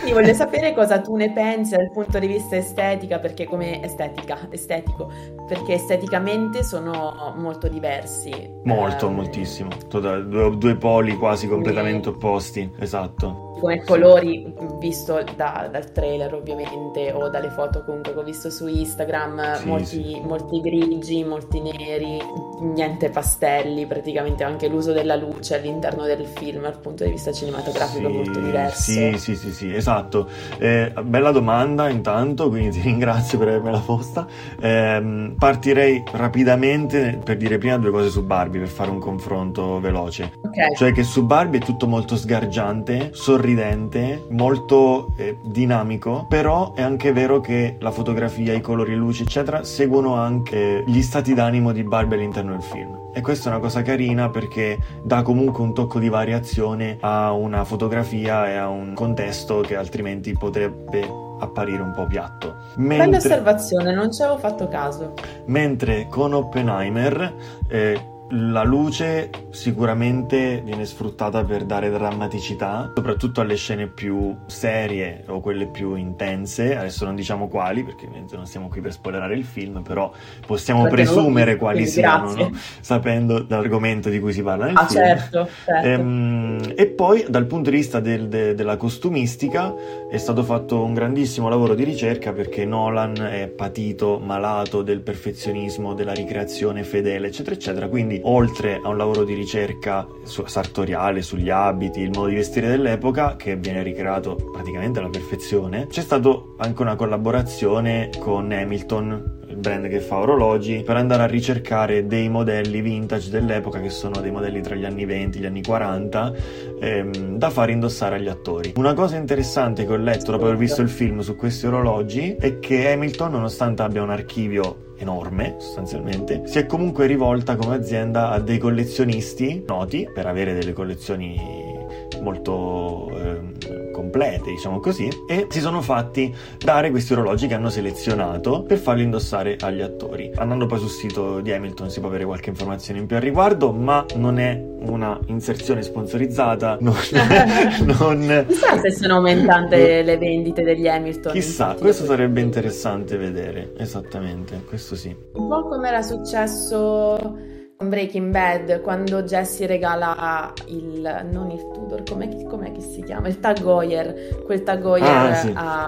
[0.06, 4.46] Io voglio sapere cosa tu ne pensi dal punto di vista estetica, perché come estetica,
[4.50, 5.10] estetico,
[5.48, 8.32] perché esteticamente sono molto diversi.
[8.62, 9.70] Molto, eh, moltissimo.
[9.88, 17.28] Due, due, poli quasi completamente opposti, esatto come colori visto da, dal trailer ovviamente o
[17.28, 20.20] dalle foto comunque che ho visto su Instagram sì, molti, sì.
[20.22, 22.20] molti, grigi molti neri
[22.60, 28.08] niente pastelli praticamente anche l'uso della luce all'interno del film dal punto di vista cinematografico
[28.08, 33.38] sì, molto diverso sì sì sì, sì esatto eh, bella domanda intanto quindi ti ringrazio
[33.38, 34.26] per avermela posta
[34.60, 40.32] eh, partirei rapidamente per dire prima due cose su Barbie per fare un confronto veloce
[40.42, 40.74] okay.
[40.74, 46.80] cioè che su Barbie è tutto molto sgargiante sorridente sorridente, molto eh, dinamico, però è
[46.80, 51.72] anche vero che la fotografia, i colori, le luci, eccetera, seguono anche gli stati d'animo
[51.72, 53.10] di Barbie all'interno del film.
[53.12, 57.64] E questa è una cosa carina perché dà comunque un tocco di variazione a una
[57.64, 61.06] fotografia e a un contesto che altrimenti potrebbe
[61.38, 62.54] apparire un po' piatto.
[62.76, 65.12] Mentre, Bella osservazione, non ci avevo fatto caso.
[65.46, 67.34] Mentre con Oppenheimer
[67.68, 75.40] eh, la luce sicuramente viene sfruttata per dare drammaticità, soprattutto alle scene più serie o
[75.40, 76.76] quelle più intense.
[76.76, 80.10] Adesso non diciamo quali, perché non siamo qui per spoilerare il film, però
[80.46, 82.50] possiamo perché presumere quali siano, no?
[82.80, 85.04] sapendo l'argomento di cui si parla nel ah, film.
[85.04, 85.86] Certo, certo.
[85.86, 89.74] Ehm, e poi, dal punto di vista del, de, della costumistica,
[90.08, 95.94] è stato fatto un grandissimo lavoro di ricerca perché Nolan è patito, malato del perfezionismo,
[95.94, 97.88] della ricreazione fedele, eccetera, eccetera.
[97.88, 102.68] Quindi quindi oltre a un lavoro di ricerca sartoriale sugli abiti, il modo di vestire
[102.68, 109.43] dell'epoca, che viene ricreato praticamente alla perfezione, c'è stata anche una collaborazione con Hamilton, il
[109.64, 114.30] brand che fa orologi, per andare a ricercare dei modelli vintage dell'epoca, che sono dei
[114.30, 116.32] modelli tra gli anni 20 e gli anni 40,
[116.78, 118.74] ehm, da fare indossare agli attori.
[118.76, 122.58] Una cosa interessante che ho letto dopo aver visto il film su questi orologi è
[122.58, 128.40] che Hamilton, nonostante abbia un archivio enorme sostanzialmente, si è comunque rivolta come azienda a
[128.40, 131.72] dei collezionisti noti per avere delle collezioni
[132.20, 138.62] molto eh, complete, diciamo così, e si sono fatti dare questi orologi che hanno selezionato
[138.62, 140.30] per farli indossare agli attori.
[140.36, 143.72] Andando poi sul sito di Hamilton si può avere qualche informazione in più al riguardo,
[143.72, 146.94] ma non è una inserzione sponsorizzata, non...
[147.98, 148.44] non...
[148.46, 151.32] Chissà se sono aumentate le vendite degli Hamilton.
[151.32, 155.14] Chissà, questo sarebbe interessante vedere, esattamente, questo sì.
[155.32, 162.02] Un po' come era successo con Breaking Bad, quando Jesse regala il, non il Tudor,
[162.04, 163.28] com'è, com'è che si chiama?
[163.28, 165.52] Il Tag Heuer, quel Tag Heuer ah, sì.
[165.54, 165.86] a,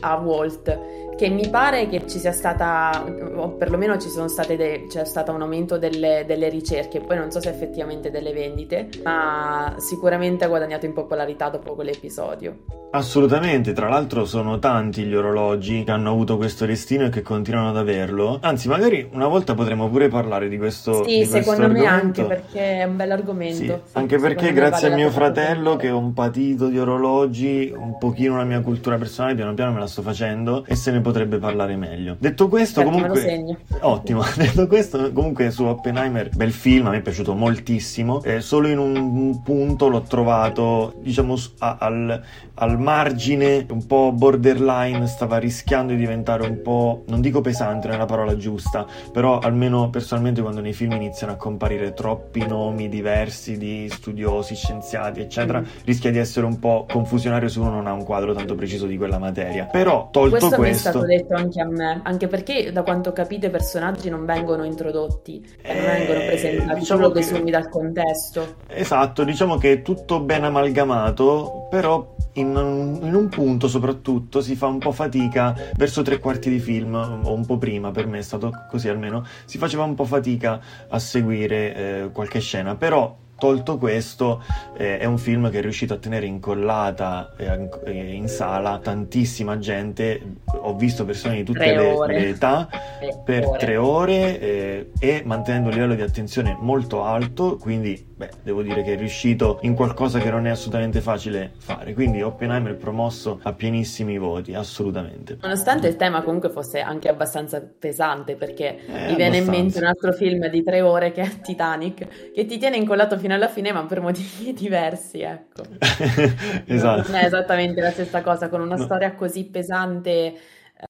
[0.00, 0.78] a Walt
[1.22, 3.04] che mi pare che ci sia stata,
[3.36, 7.30] o perlomeno ci sono state de- c'è stato un aumento delle, delle, ricerche, poi non
[7.30, 12.80] so se effettivamente delle vendite, ma sicuramente ha guadagnato in popolarità dopo quell'episodio.
[12.94, 17.70] Assolutamente, tra l'altro sono tanti gli orologi che hanno avuto questo destino e che continuano
[17.70, 18.38] ad averlo.
[18.42, 21.02] Anzi, magari una volta potremo pure parlare di questo.
[21.04, 23.56] Sì, di secondo me anche perché è un bel argomento.
[23.56, 27.72] Sì, sì, anche perché grazie vale a mio fratello che è un patito di orologi,
[27.74, 31.00] un pochino la mia cultura personale, piano piano me la sto facendo e se ne
[31.12, 32.16] potrebbe parlare meglio.
[32.18, 33.56] Detto questo, Certo, me lo comunque.
[33.80, 38.22] Ottimo, detto questo, comunque su Oppenheimer, bel film, a me è piaciuto moltissimo.
[38.22, 42.22] Eh, solo in un punto l'ho trovato, diciamo, a- al,
[42.54, 47.96] al margine, un po' borderline, stava rischiando di diventare un po', non dico pesante, non
[47.96, 52.88] è la parola giusta, però almeno personalmente quando nei film iniziano a comparire troppi nomi
[52.88, 55.64] diversi di studiosi, scienziati, eccetera, Mm.
[55.84, 58.96] rischia di essere un po' confusionario se uno non ha un quadro tanto preciso di
[58.96, 59.64] quella materia.
[59.66, 60.91] Però, tolto Questo, questo...
[60.92, 64.64] stato detto anche a me, anche perché da quanto ho capito i personaggi non vengono
[64.64, 68.54] introdotti, e non vengono Eh, presentati, diciamo solo che- desumi dal contesto.
[68.68, 74.54] Esatto, diciamo che è tutto ben amalgamato, però in un, in un punto soprattutto si
[74.56, 78.18] fa un po' fatica verso tre quarti di film, o un po' prima, per me
[78.18, 83.14] è stato così almeno, si faceva un po' fatica a seguire eh, qualche scena, però
[83.42, 84.40] tolto questo
[84.76, 89.58] eh, è un film che è riuscito a tenere incollata eh, eh, in sala tantissima
[89.58, 93.58] gente, ho visto persone di tutte le, le età Tre per ore.
[93.58, 98.82] tre ore eh, e mantenendo un livello di attenzione molto alto, quindi beh, devo dire
[98.82, 101.92] che è riuscito in qualcosa che non è assolutamente facile fare.
[101.94, 105.38] Quindi Oppenheimer promosso a pienissimi voti, assolutamente.
[105.40, 109.50] Nonostante il tema comunque fosse anche abbastanza pesante, perché Eh, mi viene in abbastanza.
[109.50, 113.34] mente un altro film di tre ore che è Titanic, che ti tiene incollato fino
[113.34, 115.64] alla fine, ma per motivi diversi, ecco.
[116.66, 117.10] esatto.
[117.10, 118.84] Non è esattamente la stessa cosa, con una No.
[118.84, 120.34] storia così pesante,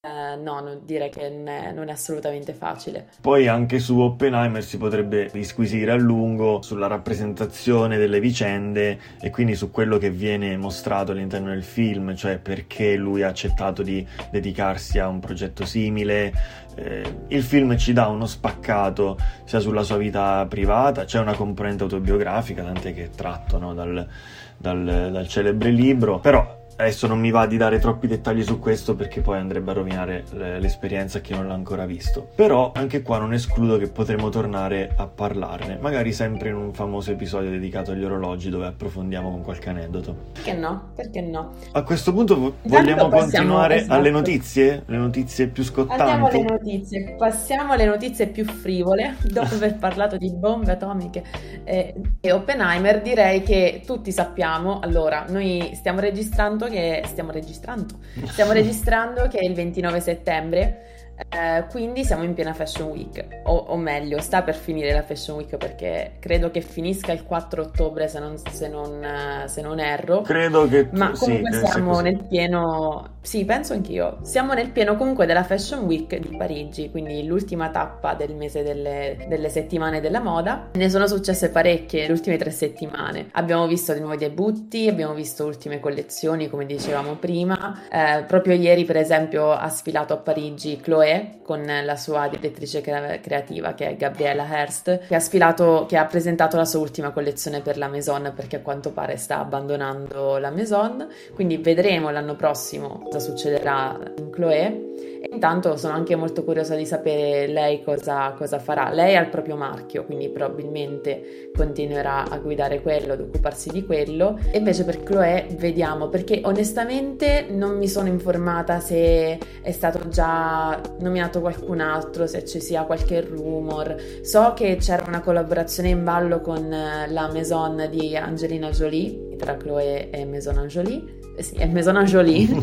[0.01, 3.09] eh, no, direi che non è, non è assolutamente facile.
[3.21, 9.55] Poi anche su Oppenheimer si potrebbe disquisire a lungo sulla rappresentazione delle vicende e quindi
[9.55, 14.99] su quello che viene mostrato all'interno del film, cioè perché lui ha accettato di dedicarsi
[14.99, 16.33] a un progetto simile.
[16.75, 21.83] Eh, il film ci dà uno spaccato sia sulla sua vita privata, c'è una componente
[21.83, 24.09] autobiografica, tant'è che è tratto no, dal,
[24.57, 28.95] dal- dal celebre libro, però Adesso non mi va di dare troppi dettagli su questo
[28.95, 32.29] perché poi andrebbe a rovinare l'esperienza a chi non l'ha ancora visto.
[32.35, 37.11] Però anche qua non escludo che potremo tornare a parlarne, magari sempre in un famoso
[37.11, 40.15] episodio dedicato agli orologi dove approfondiamo con qualche aneddoto.
[40.33, 40.91] Perché no?
[40.95, 41.53] Perché no?
[41.73, 43.93] A questo punto Intanto vogliamo continuare esatto.
[43.95, 44.83] alle notizie?
[44.87, 46.53] Le notizie più Andiamo alle scottanti?
[46.53, 51.23] notizie, passiamo alle notizie più frivole, dopo aver parlato di bombe atomiche
[51.65, 57.97] eh, e Oppenheimer, direi che tutti sappiamo, allora, noi stiamo registrando che, stiamo registrando,
[58.27, 60.93] stiamo registrando che è il 29 settembre,
[61.29, 65.37] eh, quindi siamo in piena Fashion Week, o, o meglio, sta per finire la Fashion
[65.37, 69.79] Week perché credo che finisca il 4 ottobre se non, se non, eh, se non
[69.79, 70.23] erro.
[70.23, 74.19] Credo che Ma sì, comunque che sia siamo nel pieno, sì, penso anch'io.
[74.23, 79.27] Siamo nel pieno comunque della Fashion Week di Parigi, quindi l'ultima tappa del mese delle,
[79.29, 80.71] delle settimane della moda.
[80.73, 83.29] Ne sono successe parecchie le ultime tre settimane.
[83.33, 87.83] Abbiamo visto dei nuovi debutti, abbiamo visto ultime collezioni, come dicevamo prima.
[87.89, 93.21] Eh, proprio ieri, per esempio, ha sfilato a Parigi Chloé con la sua direttrice crea-
[93.21, 97.61] creativa che è Gabriella Hearst, che ha sfilato, che ha presentato la sua ultima collezione
[97.61, 101.07] per la Maison perché a quanto pare sta abbandonando la Maison.
[101.35, 104.91] Quindi vedremo l'anno prossimo cosa succederà in Chloé.
[105.23, 108.91] E intanto sono anche molto curiosa di sapere lei cosa, cosa farà.
[108.91, 114.37] Lei ha il proprio marchio, quindi probabilmente continuerà a guidare quello, ad occuparsi di quello.
[114.51, 120.81] E invece per Chloé vediamo, perché onestamente non mi sono informata se è stato già
[120.99, 123.95] nominato qualcun altro, se ci sia qualche rumor.
[124.23, 129.57] So che c'era una collaborazione in ballo con eh, la Maison di Angelina Jolie, tra
[129.57, 131.22] Chloé e Maison Jolie.
[131.35, 132.63] Eh Sì, è Maison Jolie, non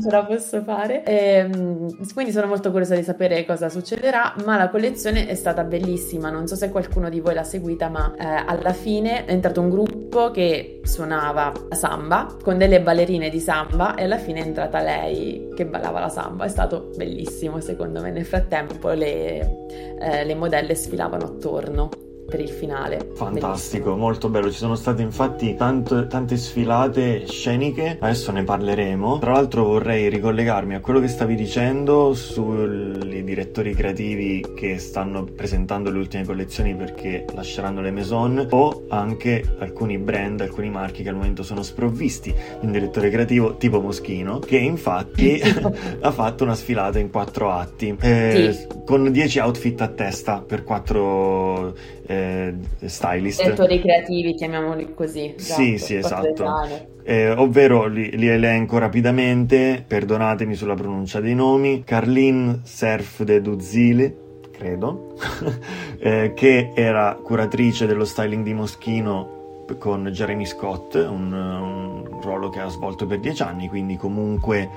[0.00, 1.02] ce la posso fare.
[1.04, 6.30] Ehm, quindi sono molto curiosa di sapere cosa succederà, ma la collezione è stata bellissima.
[6.30, 9.70] Non so se qualcuno di voi l'ha seguita, ma eh, alla fine è entrato un
[9.70, 14.82] gruppo che suonava la samba con delle ballerine di samba e alla fine è entrata
[14.82, 16.44] lei che ballava la samba.
[16.44, 18.10] È stato bellissimo, secondo me.
[18.10, 19.66] Nel frattempo le,
[19.98, 21.88] eh, le modelle sfilavano attorno.
[22.28, 23.08] Per il finale.
[23.14, 23.96] Fantastico, Bellissimo.
[23.96, 24.50] molto bello.
[24.50, 29.18] Ci sono state infatti tante, tante sfilate sceniche, adesso ne parleremo.
[29.18, 35.90] Tra l'altro vorrei ricollegarmi a quello che stavi dicendo sui direttori creativi che stanno presentando
[35.90, 41.14] le ultime collezioni perché lasceranno le maison o anche alcuni brand, alcuni marchi che al
[41.14, 45.40] momento sono sprovvisti di un direttore creativo tipo Moschino che infatti
[46.00, 48.66] ha fatto una sfilata in quattro atti eh, Sì.
[48.84, 51.74] con 10 outfit a testa per quattro
[52.08, 52.54] eh,
[52.86, 53.42] stylist.
[53.42, 55.34] Direttori creativi, chiamiamoli così.
[55.36, 56.96] Sì, sì, quattro esatto.
[57.04, 64.16] Eh, ovvero li, li elenco rapidamente, perdonatemi sulla pronuncia dei nomi, Carlin Serf de Duzile,
[64.50, 65.14] credo,
[66.00, 72.60] eh, che era curatrice dello styling di Moschino con Jeremy Scott, un, un ruolo che
[72.60, 74.68] ha svolto per dieci anni, quindi comunque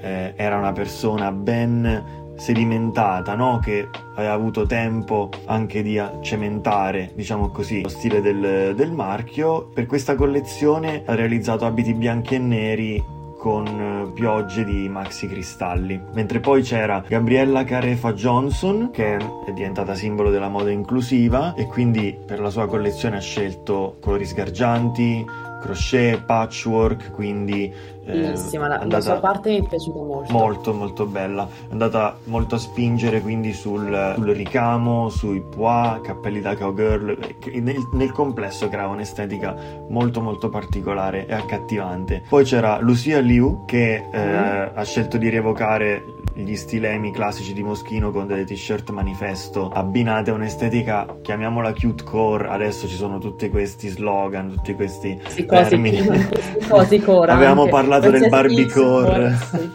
[0.00, 3.60] eh, era una persona ben sedimentata, no?
[3.62, 9.68] che aveva avuto tempo anche di cementare, diciamo così, lo stile del, del marchio.
[9.72, 16.00] Per questa collezione ha realizzato abiti bianchi e neri con eh, piogge di maxi cristalli.
[16.12, 22.16] Mentre poi c'era Gabriella Carefa Johnson, che è diventata simbolo della moda inclusiva e quindi
[22.24, 25.24] per la sua collezione ha scelto colori sgargianti,
[25.60, 27.72] crochet, patchwork, quindi
[28.10, 30.32] Bellissima, la, la sua parte mi è piaciuta molto.
[30.32, 36.40] Molto molto bella, è andata molto a spingere quindi sul, sul ricamo, sui pois, cappelli
[36.40, 37.16] da cowgirl,
[37.60, 39.54] nel, nel complesso creava un'estetica
[39.88, 42.22] molto molto particolare e accattivante.
[42.28, 44.68] Poi c'era Lucia Liu che eh, Mm.
[44.74, 50.34] ha scelto di rievocare gli stilemi classici di Moschino con delle t-shirt manifesto abbinate a
[50.34, 56.00] un'estetica, chiamiamola cute core, adesso ci sono tutti questi slogan, tutti questi Sì, termini.
[56.68, 57.72] quasi core Avevamo anche.
[57.72, 59.70] parlato del Qualsiasi Barbiecore core,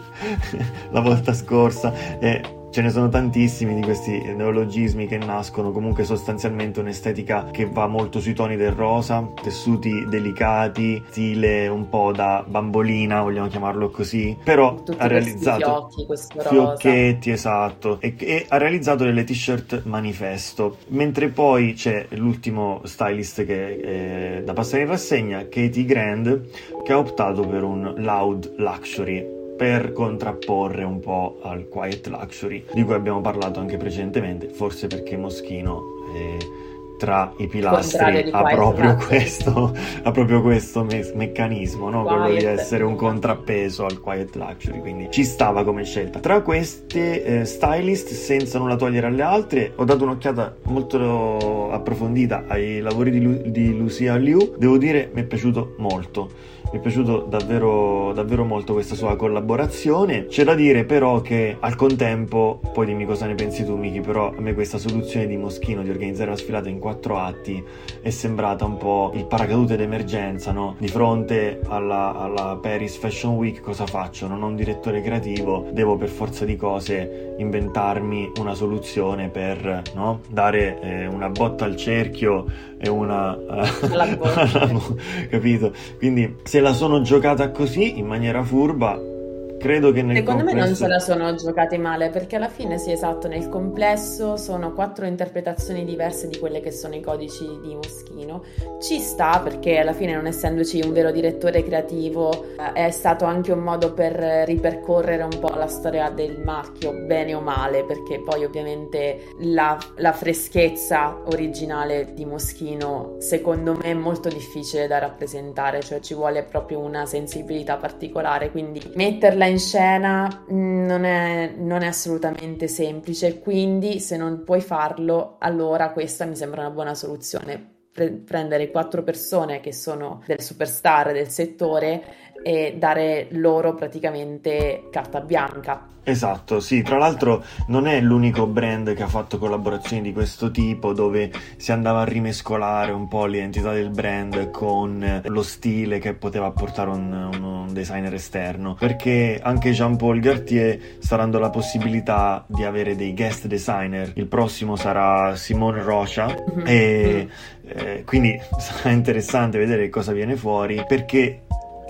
[0.48, 0.58] sì.
[0.90, 6.80] la volta scorsa e ce ne sono tantissimi di questi neologismi che nascono comunque sostanzialmente
[6.80, 13.22] un'estetica che va molto sui toni del rosa, tessuti delicati, stile un po' da bambolina,
[13.22, 19.24] vogliamo chiamarlo così, però Tutti ha realizzato fiocchi, fiocchetti, esatto, e, e ha realizzato delle
[19.24, 26.50] t-shirt manifesto, mentre poi c'è l'ultimo stylist che è da passare in rassegna, Katie Grand,
[26.84, 32.82] che ha optato per un loud luxury per contrapporre un po' al quiet luxury di
[32.84, 35.82] cui abbiamo parlato anche precedentemente, forse perché Moschino
[36.14, 36.55] eh,
[36.96, 42.04] tra i pilastri ha proprio questo, ha proprio questo me- meccanismo, no?
[42.04, 46.20] quello di essere un contrappeso al quiet luxury, quindi ci stava come scelta.
[46.20, 52.80] Tra queste eh, stylist, senza nulla togliere alle altre, ho dato un'occhiata molto approfondita ai
[52.80, 56.54] lavori di, Lu- di Lucia Liu, devo dire mi è piaciuto molto.
[56.72, 60.26] Mi è piaciuto davvero, davvero molto questa sua collaborazione.
[60.26, 64.34] C'è da dire però che al contempo, poi dimmi cosa ne pensi tu Miki, però
[64.36, 67.64] a me questa soluzione di Moschino di organizzare la sfilata in quattro atti
[68.00, 70.76] è sembrata un po' il paracadute d'emergenza, no?
[70.78, 74.28] Di fronte alla, alla Paris Fashion Week cosa faccio?
[74.28, 80.20] Non ho un direttore creativo, devo per forza di cose inventarmi una soluzione per no?
[80.28, 82.44] dare eh, una botta al cerchio
[82.78, 83.36] e una...
[83.36, 84.96] Mo-
[85.28, 85.72] capito?
[85.98, 89.14] Quindi se la sono giocata così, in maniera furba,
[89.58, 92.78] credo che nel Secondo me non complesso- se la sono giocati male perché alla fine
[92.78, 97.74] sì, esatto, nel complesso sono quattro interpretazioni diverse di quelle che sono i codici di
[97.74, 98.42] Moschino.
[98.80, 103.52] Ci sta perché alla fine non essendoci un vero direttore creativo eh, è stato anche
[103.52, 104.14] un modo per
[104.46, 110.12] ripercorrere un po' la storia del marchio, bene o male, perché poi ovviamente la, la
[110.12, 116.78] freschezza originale di Moschino secondo me è molto difficile da rappresentare, cioè ci vuole proprio
[116.78, 124.00] una sensibilità particolare, quindi metterla in scena mh, non è, non è assolutamente semplice, quindi
[124.00, 127.74] se non puoi farlo, allora questa mi sembra una buona soluzione.
[127.92, 132.02] Pre- prendere quattro persone che sono del superstar del settore
[132.42, 135.88] e dare loro praticamente carta bianca.
[136.08, 140.92] Esatto, sì, tra l'altro non è l'unico brand che ha fatto collaborazioni di questo tipo
[140.92, 146.46] dove si andava a rimescolare un po' l'identità del brand con lo stile che poteva
[146.46, 152.62] apportare un, un- un designer esterno, perché anche Jean-Paul Gartier sta dando la possibilità di
[152.62, 156.62] avere dei guest designer, il prossimo sarà Simone Rocha Mhm.
[156.66, 157.28] e
[157.66, 161.40] eh, quindi sarà interessante vedere cosa viene fuori perché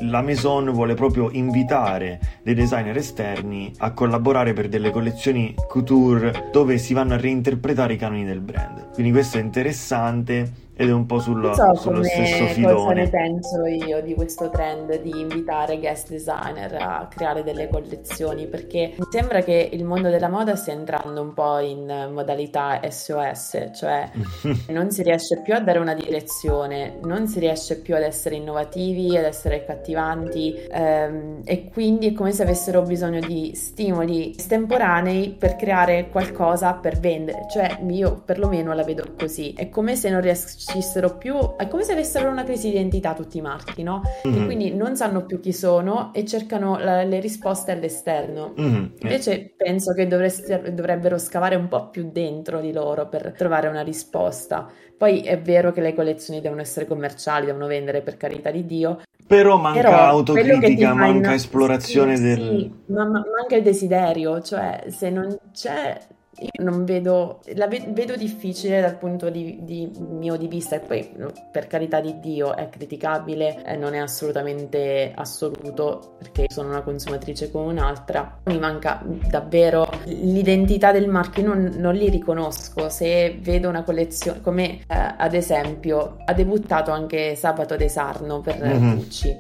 [0.01, 6.79] la Maison vuole proprio invitare dei designer esterni a collaborare per delle collezioni couture dove
[6.79, 8.91] si vanno a reinterpretare i canoni del brand.
[8.93, 12.95] Quindi questo è interessante ed è un po' sullo, so sullo come, stesso cosa filone.
[12.95, 18.93] ne penso io di questo trend di invitare guest designer a creare delle collezioni perché
[18.99, 24.11] mi sembra che il mondo della moda stia entrando un po' in modalità SOS, cioè
[24.69, 29.17] non si riesce più a dare una direzione, non si riesce più ad essere innovativi,
[29.17, 35.57] ad essere accattivanti ehm, e quindi è come se avessero bisogno di stimoli estemporanei per
[35.57, 40.21] creare qualcosa per vendere, cioè io perlomeno la vedo così, è come se non
[40.73, 44.03] riuscissero più, è come se avessero una crisi di identità tutti i marchi, no?
[44.25, 44.43] Mhm.
[44.43, 48.53] E quindi non sanno più chi sono e cercano la- le risposte all'esterno.
[48.57, 49.03] Mhm, eh.
[49.03, 53.83] Invece penso che dovreste- dovrebbero scavare un po' più dentro di loro per trovare una
[53.83, 54.69] risposta.
[54.97, 59.03] Poi è vero che le collezioni devono essere commerciali, devono vendere per carità di Dio,
[59.27, 62.39] Però manca però che autocritica, manca inna- esplorazione sì, del...
[62.39, 65.99] sì, ma, ma- manca il desiderio, cioè se non c'è,
[66.39, 70.81] io non vedo, la ve- vedo difficile dal punto di, di mio di vista, e
[70.81, 71.11] poi
[71.51, 77.51] per carità di Dio è criticabile, eh, non è assolutamente assoluto, perché sono una consumatrice
[77.51, 83.69] come un'altra, mi manca davvero l'identità del marchio, io non, non li riconosco, se vedo
[83.69, 88.95] una collezione, come eh, ad esempio ha debuttato anche Sabato De Sarno per Mhm.
[88.97, 89.37] Gucci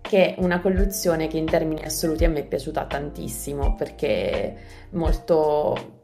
[0.00, 4.56] che è una collezione che in termini assoluti a me è piaciuta tantissimo perché
[4.90, 5.97] molto,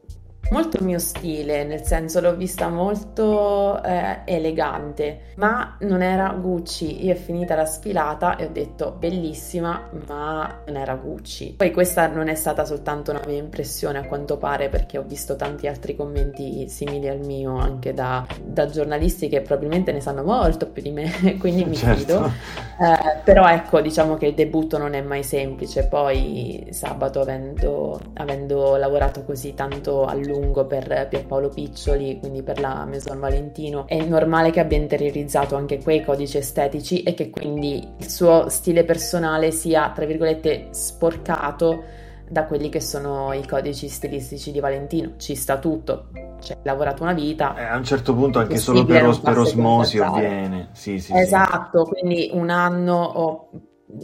[0.51, 7.05] molto mio stile, nel senso l'ho vista molto eh, elegante, ma non era Gucci.
[7.05, 11.55] Io è finita la sfilata e ho detto bellissima, ma non era Gucci.
[11.57, 15.35] Poi questa non è stata soltanto una mia impressione a quanto pare perché ho visto
[15.37, 20.71] tanti altri commenti simili al mio anche da, da giornalisti che probabilmente ne sanno molto
[20.71, 22.23] più di me, quindi mi Certo.
[22.23, 22.31] fido.
[22.77, 25.87] Eh, però ecco, diciamo che il debutto non è mai semplice.
[25.89, 30.33] Poi sabato, avendo, avendo lavorato così tanto a lungo
[30.67, 36.05] per Pierpaolo Piccioli, quindi per la Maison Valentino, è normale che abbia interiorizzato anche quei
[36.05, 41.83] codici estetici e che quindi il suo stile personale sia, tra virgolette, sporcato
[42.29, 45.13] da quelli che sono i codici stilistici di Valentino.
[45.17, 46.09] Ci sta tutto,
[46.41, 47.55] cioè, hai lavorato una vita.
[47.57, 50.69] Eh, a un certo punto anche solo per, os- per osmosi avviene.
[50.73, 51.19] Sì, sì, sì.
[51.19, 53.49] Esatto, quindi un anno o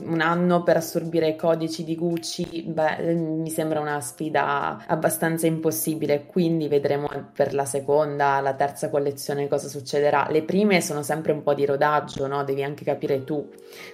[0.05, 6.27] un anno per assorbire i codici di Gucci, beh, mi sembra una sfida abbastanza impossibile,
[6.27, 10.27] quindi vedremo per la seconda, la terza collezione cosa succederà.
[10.31, 12.45] Le prime sono sempre un po' di rodaggio, no?
[12.45, 13.49] Devi anche capire tu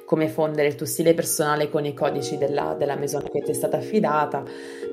[0.07, 3.55] come fondere il tuo stile personale con i codici della, della maison che ti è
[3.55, 4.45] stata affidata,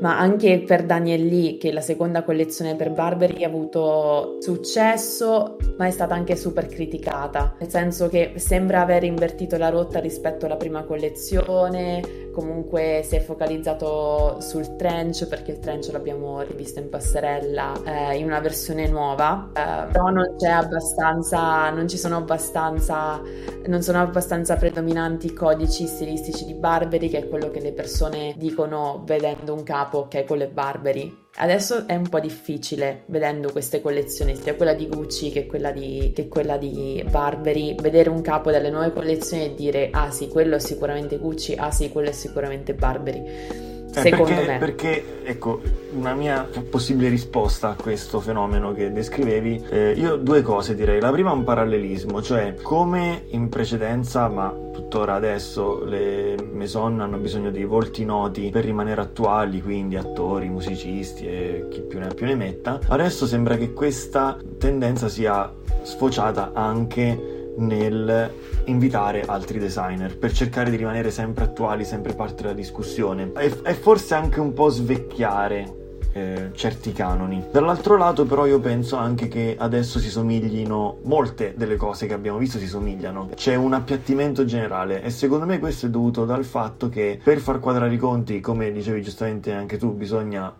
[0.02, 5.86] ma anche per Daniel Lee, che la seconda collezione per Burberry ha avuto successo, ma
[5.86, 10.58] è stata anche super criticata, nel senso che sembra aver invertito la rotta rispetto alla
[10.58, 12.02] prima collezione,
[12.34, 18.26] comunque si è focalizzato sul trench perché il trench l'abbiamo rivisto in passerella eh, in
[18.26, 23.22] una versione nuova, eh, però non c'è abbastanza, non ci sono abbastanza,
[23.68, 28.34] non sono abbastanza predominanti i codici stilistici di Barberi, che è quello che le persone
[28.38, 31.22] dicono vedendo un capo che è quello è Barberi.
[31.36, 36.12] Adesso è un po' difficile vedendo queste collezioni, sia quella di Gucci che quella di,
[36.14, 40.56] che quella di Barberi, vedere un capo delle nuove collezioni e dire ah sì, quello
[40.56, 43.73] è sicuramente Gucci, ah sì, quello è sicuramente Barberi.
[43.96, 44.58] Eh, Secondo perché, me.
[44.58, 45.62] perché, ecco,
[45.94, 51.00] una mia possibile risposta a questo fenomeno che descrivevi, eh, io due cose direi.
[51.00, 57.18] La prima è un parallelismo, cioè come in precedenza, ma tuttora adesso, le maison hanno
[57.18, 62.14] bisogno di volti noti per rimanere attuali, quindi attori, musicisti e chi più ne ha
[62.14, 65.52] più ne metta, adesso sembra che questa tendenza sia
[65.84, 68.32] sfociata anche nel
[68.66, 73.74] invitare altri designer per cercare di rimanere sempre attuali, sempre parte della discussione e, e
[73.74, 75.82] forse anche un po' svecchiare
[76.14, 77.44] eh, certi canoni.
[77.52, 82.38] Dall'altro lato però io penso anche che adesso si somiglino, molte delle cose che abbiamo
[82.38, 86.90] visto si somigliano, c'è un appiattimento generale e secondo me questo è dovuto dal fatto
[86.90, 90.54] che per far quadrare i conti, come dicevi giustamente anche tu, bisogna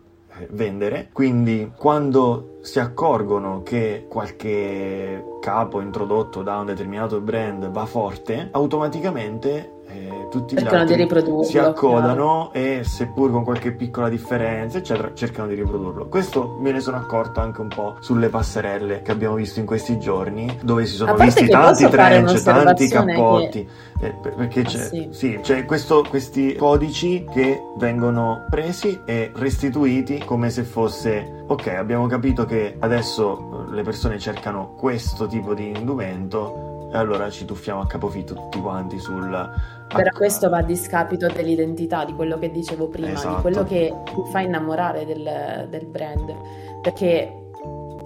[0.52, 1.10] vendere.
[1.12, 9.73] Quindi quando si accorgono che qualche capo introdotto da un determinato brand va forte, automaticamente
[9.94, 14.80] eh, tutti gli Cercano di altri riprodurlo, si accodano e seppur con qualche piccola differenza,
[14.80, 16.08] eccetera, cercano di riprodurlo.
[16.08, 20.00] Questo me ne sono accorto anche un po' sulle passerelle che abbiamo visto in questi
[20.00, 23.68] giorni, dove si sono visti che tanti trench, tanti cappotti.
[24.02, 25.08] Eh, per- perché c'è, sì.
[25.12, 32.08] sì, c'è questo- questi codici che vengono presi e restituiti come se fosse ok, abbiamo
[32.08, 37.80] capito che adesso eh, le persone cercano questo tipo di indumento e allora ci tuffiamo
[37.82, 39.50] a capofitto tutti quanti sul
[39.94, 43.36] Però questo va a discapito dell'identità, di quello che dicevo prima, Esatto.
[43.36, 46.36] di quello che ti fa innamorare del, del brand.
[46.82, 47.44] Perché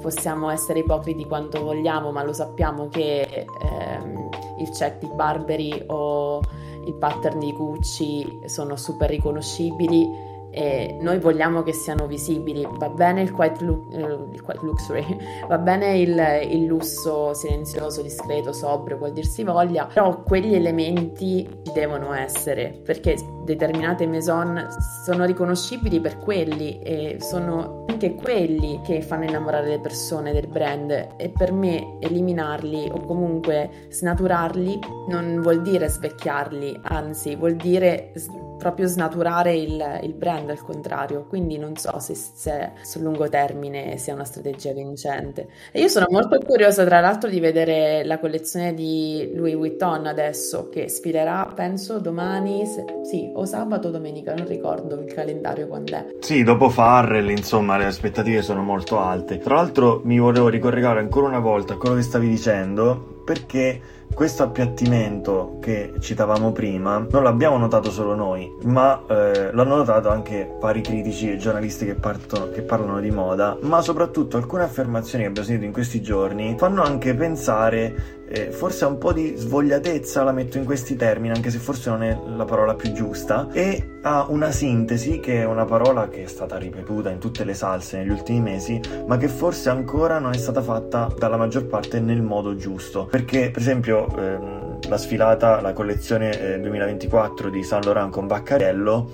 [0.01, 4.29] possiamo essere ipocriti quanto vogliamo, ma lo sappiamo che ehm,
[4.59, 6.41] il check di Barberi o
[6.85, 12.68] il pattern di Gucci sono super riconoscibili e noi vogliamo che siano visibili.
[12.78, 15.18] Va bene il quiet, lu- eh, il quiet luxury,
[15.48, 21.48] va bene il, il, lusso silenzioso, discreto, sobrio, qual dir si voglia, però quegli elementi
[21.74, 24.68] devono essere perché determinate maison
[25.06, 30.91] sono riconoscibili per quelli e sono anche quelli che fanno innamorare le persone del brand
[31.18, 38.12] e per me eliminarli o comunque snaturarli non vuol dire svecchiarli, anzi vuol dire
[38.58, 43.97] proprio snaturare il, il brand al contrario, quindi non so se, se, sul lungo termine
[43.97, 45.47] sia una strategia vincente.
[45.72, 50.70] E io sono molto curiosa tra l'altro di vedere la collezione di Louis Vuitton adesso
[50.70, 55.95] che sfilerà penso domani, se, sì, o sabato o domenica, non ricordo il calendario quando
[55.95, 56.05] è.
[56.20, 59.38] Sì, dopo Farrell insomma le aspettative sono molto alte.
[59.38, 64.41] Tra l'altro mi volevo ricollegare ancora una volta a quello che stavi dicendo perché questo
[64.41, 70.82] appiattimento che citavamo prima non l'abbiamo notato solo noi, ma eh, l'hanno notato anche vari
[70.82, 75.45] critici e giornalisti che, partono, che, parlano di moda, ma soprattutto alcune affermazioni che abbiamo
[75.45, 80.57] sentito in questi giorni fanno anche pensare eh, forse un po' di svogliatezza, la metto
[80.57, 84.51] in questi termini, anche se forse non è la parola più giusta, e ha una
[84.51, 88.41] sintesi che è una parola che è stata ripetuta in tutte le salse negli ultimi
[88.41, 93.05] mesi, ma che forse ancora non è stata fatta dalla maggior parte nel modo giusto.
[93.05, 99.11] Perché, per esempio, ehm, la sfilata, la collezione eh, 2024 di Saint Laurent con Baccarello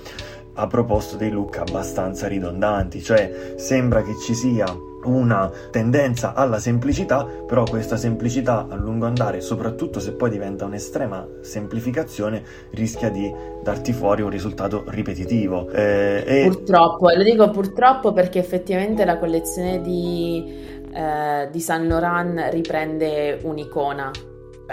[0.53, 4.65] ha proposto dei look abbastanza ridondanti, cioè sembra che ci sia
[5.05, 11.27] una tendenza alla semplicità, però questa semplicità a lungo andare, soprattutto se poi diventa un'estrema
[11.41, 15.69] semplificazione, rischia di darti fuori un risultato ripetitivo.
[15.71, 16.47] Eh, e...
[16.47, 20.43] Purtroppo, e lo dico purtroppo perché effettivamente la collezione di,
[20.93, 24.11] eh, di Saint Laurent riprende un'icona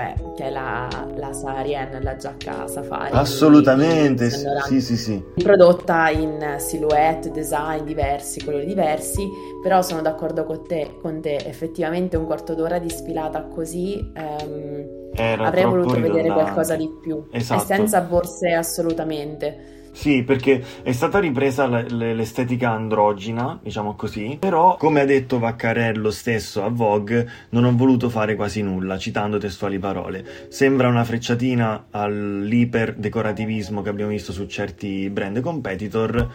[0.00, 3.14] Beh, che è la, la Sarien, la giacca safari.
[3.14, 5.22] Assolutamente, sì, sì, sì.
[5.34, 9.28] Prodotta in silhouette, design diversi, colori diversi,
[9.62, 11.36] però sono d'accordo con te, con te.
[11.36, 14.10] effettivamente un quarto d'ora di sfilata così...
[14.14, 16.00] Ehm, avrei voluto ridondante.
[16.00, 17.26] vedere qualcosa di più.
[17.30, 17.62] Esatto.
[17.62, 19.79] E senza borse assolutamente.
[19.92, 26.62] Sì, perché è stata ripresa l'estetica androgina, diciamo così, però come ha detto Vaccarello stesso
[26.62, 30.24] a Vogue, non ho voluto fare quasi nulla, citando testuali parole.
[30.48, 36.28] Sembra una frecciatina all'iper decorativismo che abbiamo visto su certi brand competitor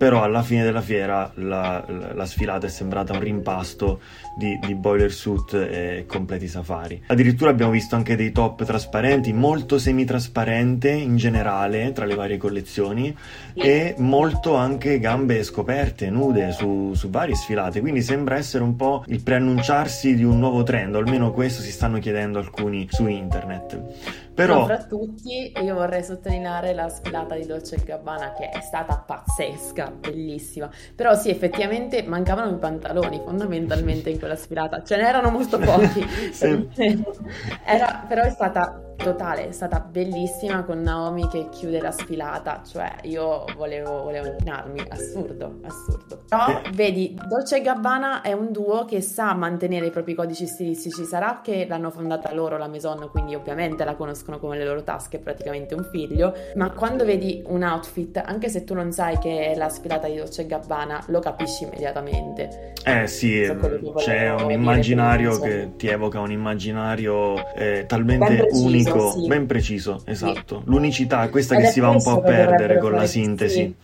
[0.00, 4.00] però alla fine della fiera la, la, la sfilata è sembrata un rimpasto
[4.34, 7.02] di, di, boiler suit e completi safari.
[7.08, 13.14] Addirittura abbiamo visto anche dei top trasparenti, molto semitrasparente in generale tra le varie collezioni
[13.52, 19.04] e molto anche gambe scoperte, nude su, su varie sfilate, quindi sembra essere un po'
[19.08, 24.28] il preannunciarsi di un nuovo trend, o almeno questo si stanno chiedendo alcuni su internet.
[24.40, 24.64] Però...
[24.64, 30.70] Fra tutti io vorrei sottolineare la sfilata di Dolce Gabbana che è stata pazzesca, bellissima.
[30.94, 34.82] Però sì, effettivamente mancavano i pantaloni fondamentalmente in quella sfilata.
[34.82, 36.06] Ce n'erano molto pochi.
[36.32, 36.68] sì.
[37.64, 42.92] Era, però è stata totale, è stata bellissima con Naomi che chiude la sfilata, cioè
[43.02, 46.22] io volevo, volevo inchinarmi, assurdo, assurdo.
[46.28, 51.40] Però vedi, Dolce Gabbana è un duo che sa mantenere i propri codici stilistici, sarà
[51.42, 55.20] che l'hanno fondata loro la Maison, quindi ovviamente la conoscono come le loro tasche, è
[55.20, 59.54] praticamente un figlio, ma quando vedi un outfit, anche se tu non sai che è
[59.56, 62.74] la sfilata di Dolce Gabbana, lo capisci immediatamente.
[62.84, 63.50] Eh sì,
[63.96, 69.26] c'è un immaginario che ti evoca un immaginario eh, talmente unico unico, sì.
[69.26, 70.62] ben preciso, esatto.
[70.64, 70.70] Sì.
[70.70, 73.74] L'unicità è questa Ed che è si va un po' a perdere con la sintesi.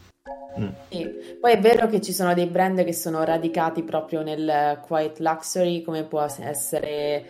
[0.59, 0.69] Mm.
[0.89, 1.09] Sì.
[1.41, 5.83] Poi è vero che ci sono dei brand che sono radicati proprio nel quiet luxury,
[5.83, 7.25] come può essere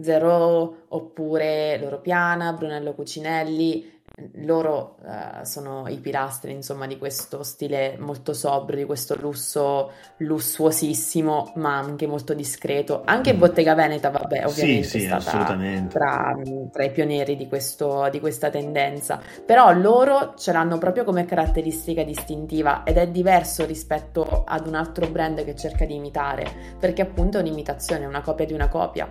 [0.00, 4.01] Zero oppure Loro Piana, Brunello Cucinelli,
[4.44, 11.52] loro uh, sono i pilastri, insomma, di questo stile molto sobrio, di questo lusso lussuosissimo,
[11.56, 13.02] ma anche molto discreto.
[13.04, 13.38] Anche mm.
[13.38, 15.56] Bottega Veneta, vabbè, ovviamente sì, sì, è stata
[15.88, 16.36] tra,
[16.70, 19.20] tra, i pionieri di, questo, di questa tendenza.
[19.44, 25.08] Però loro ce l'hanno proprio come caratteristica distintiva ed è diverso rispetto ad un altro
[25.08, 26.46] brand che cerca di imitare,
[26.78, 29.08] perché appunto è un'imitazione, è una copia di una copia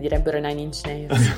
[0.00, 1.34] direbbero Nine Inch Nails.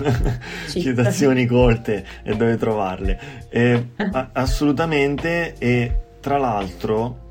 [0.69, 3.43] Citazioni colte e dove trovarle.
[3.55, 3.87] Eh,
[4.33, 7.24] assolutamente, e tra l'altro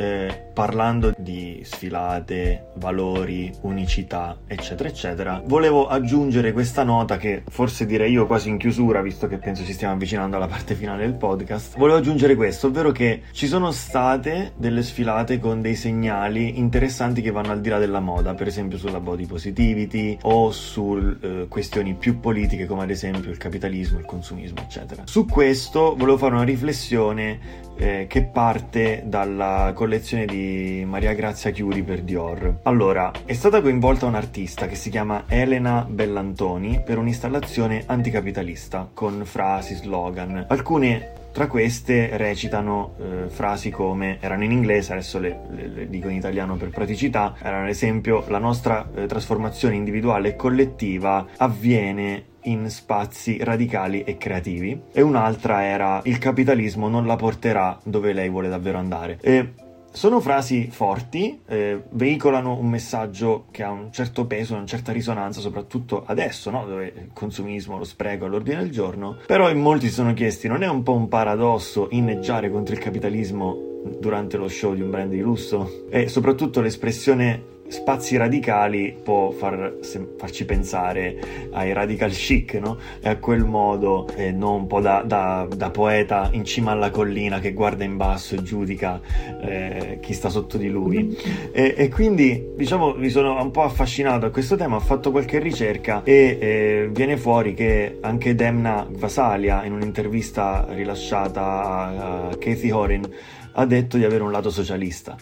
[0.00, 8.10] eh, parlando di sfilate, valori, unicità, eccetera, eccetera, volevo aggiungere questa nota che forse direi
[8.10, 11.76] io quasi in chiusura, visto che penso ci stiamo avvicinando alla parte finale del podcast.
[11.76, 17.30] Volevo aggiungere questo, ovvero che ci sono state delle sfilate con dei segnali interessanti che
[17.30, 21.92] vanno al di là della moda, per esempio sulla body positivity o su eh, questioni
[21.92, 25.02] più politiche come ad esempio il capitalismo, il consumismo, eccetera.
[25.04, 31.82] Su questo volevo fare una riflessione eh, che parte dalla collezione di Maria Grazia Chiuri
[31.82, 32.60] per Dior.
[32.64, 39.74] Allora, è stata coinvolta un'artista che si chiama Elena Bellantoni per un'installazione anticapitalista con frasi,
[39.74, 40.44] slogan.
[40.48, 46.08] Alcune tra queste recitano eh, frasi come erano in inglese, adesso le, le, le, dico
[46.08, 52.24] in italiano per praticità, erano ad esempio la nostra eh, trasformazione individuale e collettiva avviene
[52.44, 58.28] in spazi radicali e creativi e un'altra era il capitalismo non la porterà dove lei
[58.28, 59.18] vuole davvero andare.
[59.20, 59.52] E
[59.92, 65.40] sono frasi forti, eh, veicolano un messaggio che ha un certo peso, una certa risonanza,
[65.40, 66.64] soprattutto adesso, no?
[66.66, 69.18] dove il consumismo, lo spreco è all'ordine del giorno.
[69.26, 72.80] Però in molti si sono chiesti, non è un po' un paradosso inneggiare contro il
[72.80, 73.68] capitalismo
[73.98, 75.86] durante lo show di un brand di lusso?
[75.90, 82.78] E soprattutto l'espressione spazi radicali può far, se, farci pensare ai radical chic, no?
[83.00, 86.90] E a quel modo, eh, non un po' da, da, da, poeta in cima alla
[86.90, 89.00] collina che guarda in basso e giudica
[89.40, 91.16] eh, chi sta sotto di lui.
[91.52, 95.38] E, e, quindi, diciamo, mi sono un po' affascinato a questo tema, ho fatto qualche
[95.38, 102.70] ricerca e eh, viene fuori che anche Demna Gvasalia, in un'intervista rilasciata a, a Kathy
[102.70, 103.08] Horan,
[103.52, 105.16] ha detto di avere un lato socialista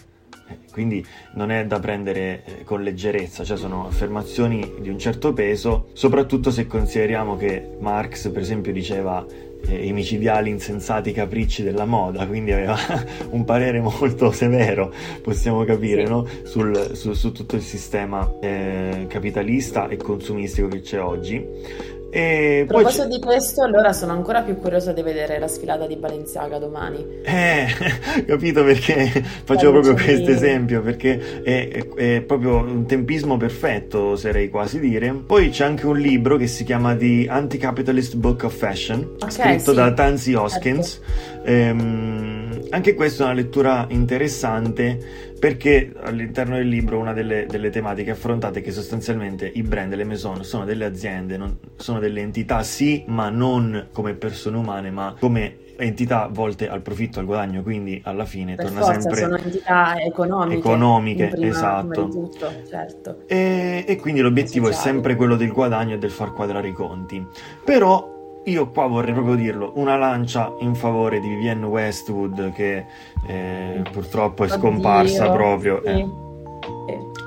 [0.71, 5.89] quindi non è da prendere eh, con leggerezza, cioè sono affermazioni di un certo peso,
[5.93, 9.25] soprattutto se consideriamo che Marx per esempio diceva
[9.67, 12.77] eh, i micidiali insensati capricci della moda, quindi aveva
[13.31, 16.25] un parere molto severo, possiamo capire, no?
[16.43, 21.97] Sul, su, su, tutto il sistema eh, capitalista e consumistico che c'è oggi.
[22.11, 25.95] E a proposito di questo, allora sono ancora più curiosa di vedere la sfilata di
[25.95, 27.05] Balenciaga domani.
[27.23, 27.67] Eh,
[28.25, 34.79] capito perché facevo proprio questo esempio, perché è, è, proprio un tempismo perfetto, oserei quasi
[34.79, 35.11] dire.
[35.11, 39.71] Poi c'è anche un libro che si chiama The Anti-Capitalist Book of Fashion, okay, scritto
[39.71, 39.75] sì.
[39.75, 40.99] da Tansy Hoskins.
[41.01, 41.49] Certo.
[41.49, 42.28] Ehm,
[42.69, 48.59] anche questa è una lettura interessante perché all'interno del libro una delle, delle, tematiche affrontate
[48.59, 52.61] è che sostanzialmente i brand e le maison sono delle aziende, non, sono delle entità
[52.63, 58.01] sì, ma non come persone umane, ma come entità volte al profitto, al guadagno, quindi
[58.03, 62.07] alla fine per torna forza, sempre sono entità economiche, economiche prima, esatto.
[62.09, 63.21] Tutto, certo.
[63.27, 67.25] e, e, quindi l'obiettivo è sempre quello del guadagno e del far quadrare i conti.
[67.63, 68.18] Però
[68.49, 72.85] io qua vorrei proprio dirlo, una lancia in favore di Vivienne Westwood che
[73.27, 75.81] eh, purtroppo è scomparsa Oddio, proprio.
[75.85, 75.89] Sì.
[75.89, 76.27] Eh.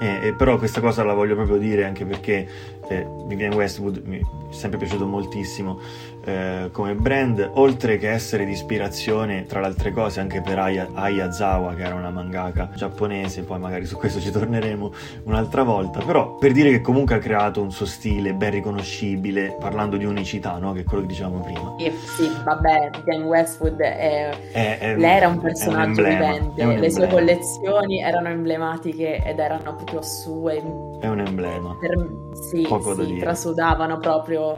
[0.01, 2.47] Eh, eh, però questa cosa la voglio proprio dire anche perché
[2.89, 5.79] eh, Vivienne Westwood mi è sempre piaciuto moltissimo
[6.25, 10.89] eh, come brand, oltre che essere di ispirazione, tra le altre cose, anche per Aya,
[10.93, 14.93] Ayazawa, che era una mangaka giapponese, poi magari su questo ci torneremo
[15.25, 19.97] un'altra volta, però per dire che comunque ha creato un suo stile ben riconoscibile, parlando
[19.97, 20.73] di unicità, no?
[20.73, 21.75] che è quello che dicevamo prima.
[21.79, 26.75] Sì, sì vabbè, Vivienne Westwood è, è, è, lei era un personaggio un vivente, un
[26.75, 30.63] le sue collezioni erano emblematiche ed erano proprio sue.
[31.01, 31.77] È un emblema.
[31.81, 32.11] Per,
[32.49, 34.57] sì, Poco sì, trasudavano proprio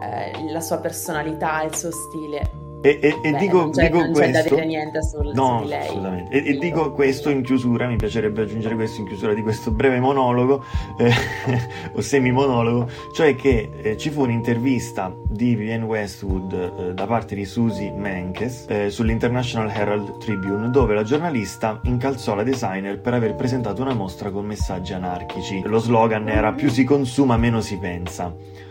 [0.00, 2.62] eh, la sua personalità, il suo stile.
[2.84, 5.64] E, e, e Beh, dico, non c'è, dico non c'è da dire niente sul, no,
[5.64, 5.72] su.
[5.72, 6.30] Assolutamente.
[6.30, 10.00] E, e, dico questo in chiusura, mi piacerebbe aggiungere questo in chiusura di questo breve
[10.00, 10.62] monologo,
[10.98, 11.10] eh,
[11.96, 17.46] o semi-monologo, cioè che eh, ci fu un'intervista di Vivienne Westwood eh, da parte di
[17.46, 23.80] Susie Menkes eh, sull'International Herald Tribune, dove la giornalista incalzò la designer per aver presentato
[23.80, 25.62] una mostra con messaggi anarchici.
[25.64, 28.62] Lo slogan era più si consuma, meno si pensa.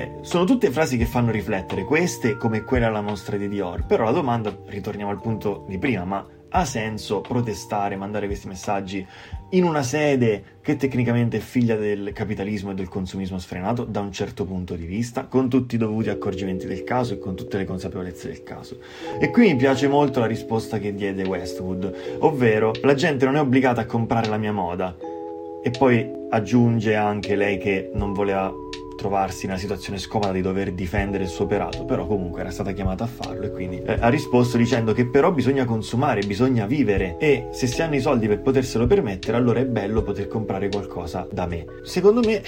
[0.00, 4.04] Eh, sono tutte frasi che fanno riflettere, queste come quella alla mostra di Dior, però
[4.04, 9.06] la domanda, ritorniamo al punto di prima, ma ha senso protestare, mandare questi messaggi
[9.50, 14.10] in una sede che tecnicamente è figlia del capitalismo e del consumismo sfrenato da un
[14.10, 17.66] certo punto di vista, con tutti i dovuti accorgimenti del caso e con tutte le
[17.66, 18.78] consapevolezze del caso.
[19.20, 23.40] E qui mi piace molto la risposta che diede Westwood, ovvero la gente non è
[23.40, 24.96] obbligata a comprare la mia moda.
[25.62, 28.50] E poi aggiunge anche lei che non voleva
[29.00, 33.04] trovarsi una situazione scomoda di dover difendere il suo operato, però comunque era stata chiamata
[33.04, 37.48] a farlo e quindi eh, ha risposto dicendo che però bisogna consumare, bisogna vivere e
[37.50, 41.46] se si hanno i soldi per poterselo permettere allora è bello poter comprare qualcosa da
[41.46, 41.64] me.
[41.82, 42.42] Secondo me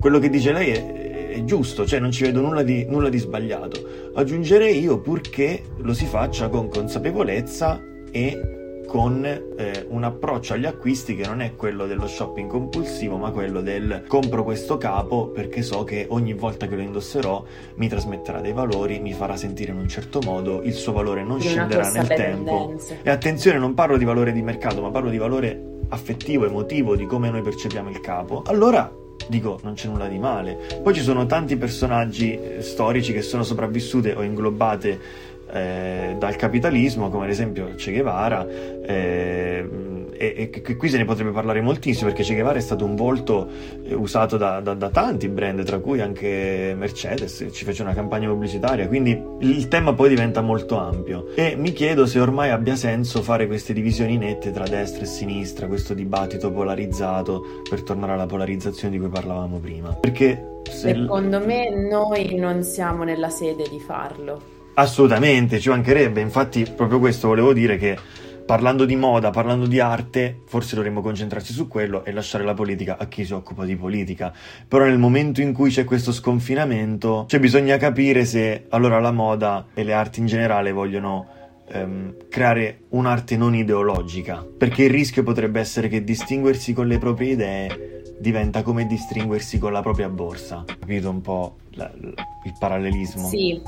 [0.00, 3.18] quello che dice lei è, è giusto, cioè non ci vedo nulla di, nulla di
[3.18, 4.10] sbagliato.
[4.14, 7.80] Aggiungerei io purché lo si faccia con consapevolezza
[8.10, 8.61] e
[8.92, 13.62] con eh, un approccio agli acquisti che non è quello dello shopping compulsivo, ma quello
[13.62, 17.42] del compro questo capo perché so che ogni volta che lo indosserò
[17.76, 21.40] mi trasmetterà dei valori, mi farà sentire in un certo modo, il suo valore non
[21.40, 22.78] scenderà nel tempo.
[23.02, 27.06] E attenzione, non parlo di valore di mercato, ma parlo di valore affettivo, emotivo, di
[27.06, 28.42] come noi percepiamo il capo.
[28.44, 28.92] Allora
[29.28, 30.80] dico non c'è nulla di male.
[30.82, 37.10] Poi ci sono tanti personaggi eh, storici che sono sopravvissute o inglobate eh, dal capitalismo,
[37.10, 39.68] come ad esempio Che Guevara, eh,
[40.12, 43.48] e, e, qui se ne potrebbe parlare moltissimo perché Che Guevara è stato un volto
[43.84, 48.28] eh, usato da, da, da, tanti brand, tra cui anche Mercedes, ci fece una campagna
[48.28, 53.22] pubblicitaria, quindi il tema poi diventa molto ampio e mi chiedo se ormai abbia senso
[53.22, 58.94] fare queste divisioni nette tra destra e sinistra, questo dibattito polarizzato, per tornare alla polarizzazione
[58.94, 59.92] di cui parlavamo prima.
[59.92, 64.60] Perché Secondo me noi non siamo nella sede di farlo.
[64.74, 67.96] Assolutamente, ci mancherebbe, infatti proprio questo volevo dire che
[68.44, 72.96] parlando di moda, parlando di arte, forse dovremmo concentrarci su quello e lasciare la politica
[72.98, 74.32] a chi si occupa di politica.
[74.66, 79.66] Però nel momento in cui c'è questo sconfinamento, cioè bisogna capire se allora la moda
[79.74, 81.26] e le arti in generale vogliono
[81.68, 87.32] ehm, creare un'arte non ideologica, perché il rischio potrebbe essere che distinguersi con le proprie
[87.32, 90.64] idee diventa come distinguersi con la propria borsa.
[90.66, 93.26] Capito un po' il parallelismo?
[93.28, 93.60] Sì,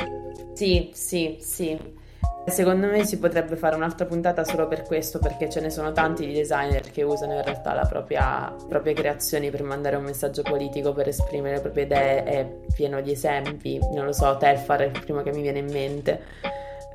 [0.55, 2.03] sì, sì, sì.
[2.47, 6.27] Secondo me si potrebbe fare un'altra puntata solo per questo, perché ce ne sono tanti
[6.27, 10.43] di designer che usano in realtà la propria, le proprie creazioni per mandare un messaggio
[10.43, 13.79] politico, per esprimere le proprie idee, è pieno di esempi.
[13.95, 16.21] Non lo so, Telfar è il primo che mi viene in mente.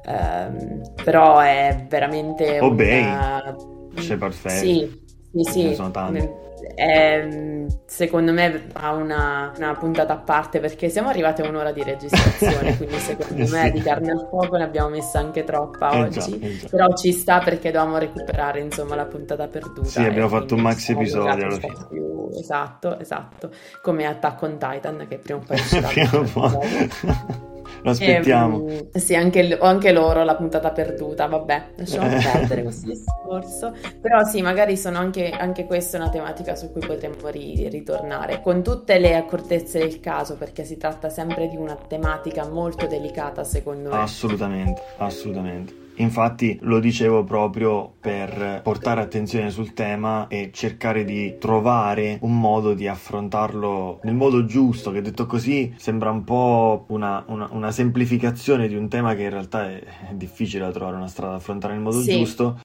[0.05, 2.59] Um, però è veramente...
[2.59, 3.55] Obey, una...
[3.95, 4.53] Shepard Fair.
[4.53, 5.01] Sì,
[5.33, 5.63] sì, sì.
[5.63, 11.09] Ne sono tanti è, ehm, secondo me ha una, una, puntata a parte perché siamo
[11.09, 13.71] arrivati a un'ora di registrazione, quindi secondo me sì.
[13.71, 17.11] di carne al fuoco ne abbiamo messa anche troppa eh oggi, già, eh però ci
[17.11, 19.87] sta perché dovevamo recuperare insomma la puntata perduta.
[19.87, 21.73] Sì, abbiamo fatto un maxi episodio alla fine.
[21.89, 22.29] Più...
[22.37, 23.49] Esatto, esatto,
[23.81, 27.47] come Attack on Titan che prima o poi uscirà.
[27.81, 28.67] Lo aspettiamo.
[28.67, 32.19] E, ehm, sì, anche, anche, loro la puntata perduta, vabbè, lasciamo eh.
[32.21, 33.73] perdere questo discorso.
[34.01, 38.63] Però sì, magari sono anche, anche questa una tematica su cui potremmo ri- ritornare, con
[38.63, 43.89] tutte le accortezze del caso, perché si tratta sempre di una tematica molto delicata, secondo
[43.89, 43.97] me.
[43.97, 45.87] Assolutamente, assolutamente.
[45.99, 52.73] Infatti lo dicevo proprio per portare attenzione sul tema e cercare di trovare un modo
[52.73, 58.67] di affrontarlo nel modo giusto, che detto così sembra un po' una, una, una semplificazione
[58.67, 61.73] di un tema che in realtà è, è difficile da trovare una strada da affrontare
[61.73, 62.17] nel modo sì.
[62.17, 62.59] giusto,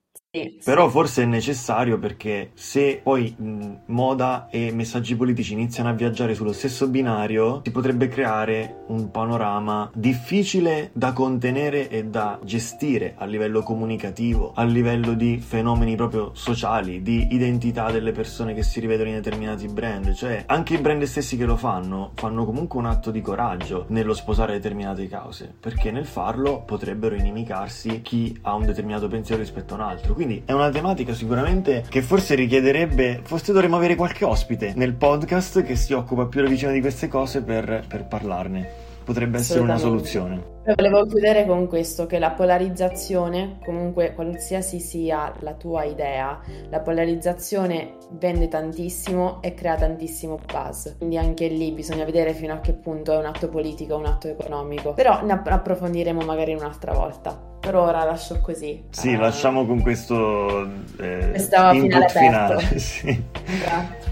[0.64, 6.34] però forse è necessario perché se poi mh, moda e messaggi politici iniziano a viaggiare
[6.34, 13.26] sullo stesso binario, si potrebbe creare un panorama difficile da contenere e da gestire a
[13.26, 19.10] livello comunicativo, a livello di fenomeni proprio sociali, di identità delle persone che si rivedono
[19.10, 20.14] in determinati brand.
[20.14, 24.14] Cioè, anche i brand stessi che lo fanno, fanno comunque un atto di coraggio nello
[24.14, 29.76] sposare determinate cause, perché nel farlo potrebbero inimicarsi chi ha un determinato pensiero rispetto a
[29.76, 30.14] un altro.
[30.14, 35.62] Quindi è una tematica sicuramente che forse richiederebbe, forse dovremmo avere qualche ospite nel podcast
[35.62, 38.68] che si occupa più da vicino di queste cose per, per parlarne
[39.04, 40.53] potrebbe essere una soluzione.
[40.64, 46.40] Volevo chiudere con questo, che la polarizzazione, comunque qualsiasi sia la tua idea,
[46.70, 50.96] la polarizzazione vende tantissimo e crea tantissimo buzz.
[50.96, 54.28] Quindi anche lì bisogna vedere fino a che punto è un atto politico un atto
[54.28, 54.94] economico.
[54.94, 57.38] Però ne approfondiremo magari un'altra volta.
[57.60, 58.84] Per ora lascio così.
[58.90, 60.62] Sì, uh, lasciamo con questo
[60.98, 62.08] eh, Questa finale.
[62.08, 62.62] finale.
[62.78, 63.22] sì.
[63.60, 64.03] Grazie.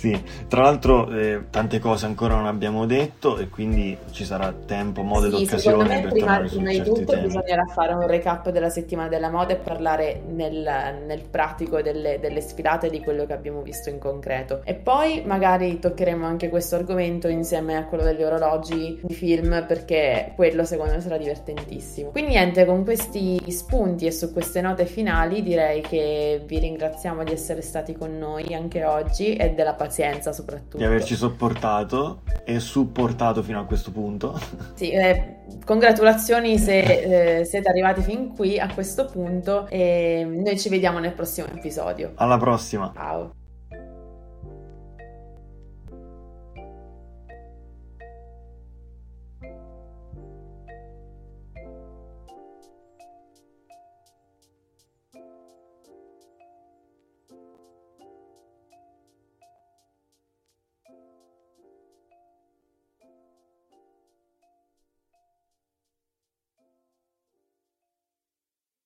[0.00, 5.02] Sì, tra l'altro eh, tante cose ancora non abbiamo detto e quindi ci sarà tempo,
[5.02, 7.26] modo sì, ed occasione per prima, tornare prima di tutto temi.
[7.26, 12.40] bisognerà fare un recap della settimana della moda e parlare nel, nel pratico delle, delle,
[12.40, 14.62] sfilate e di quello che abbiamo visto in concreto.
[14.64, 20.32] E poi magari toccheremo anche questo argomento insieme a quello degli orologi di film perché
[20.34, 22.08] quello secondo me sarà divertentissimo.
[22.08, 27.32] Quindi niente, con questi spunti e su queste note finali direi che vi ringraziamo di
[27.32, 30.76] essere stati con noi anche oggi e della pazienza pazienza soprattutto.
[30.76, 34.38] Di averci sopportato e supportato fino a questo punto.
[34.74, 36.78] Sì, eh, congratulazioni se
[37.40, 42.12] eh, siete arrivati fin qui a questo punto e noi ci vediamo nel prossimo episodio.
[42.14, 42.92] Alla prossima.
[42.94, 43.39] Ciao.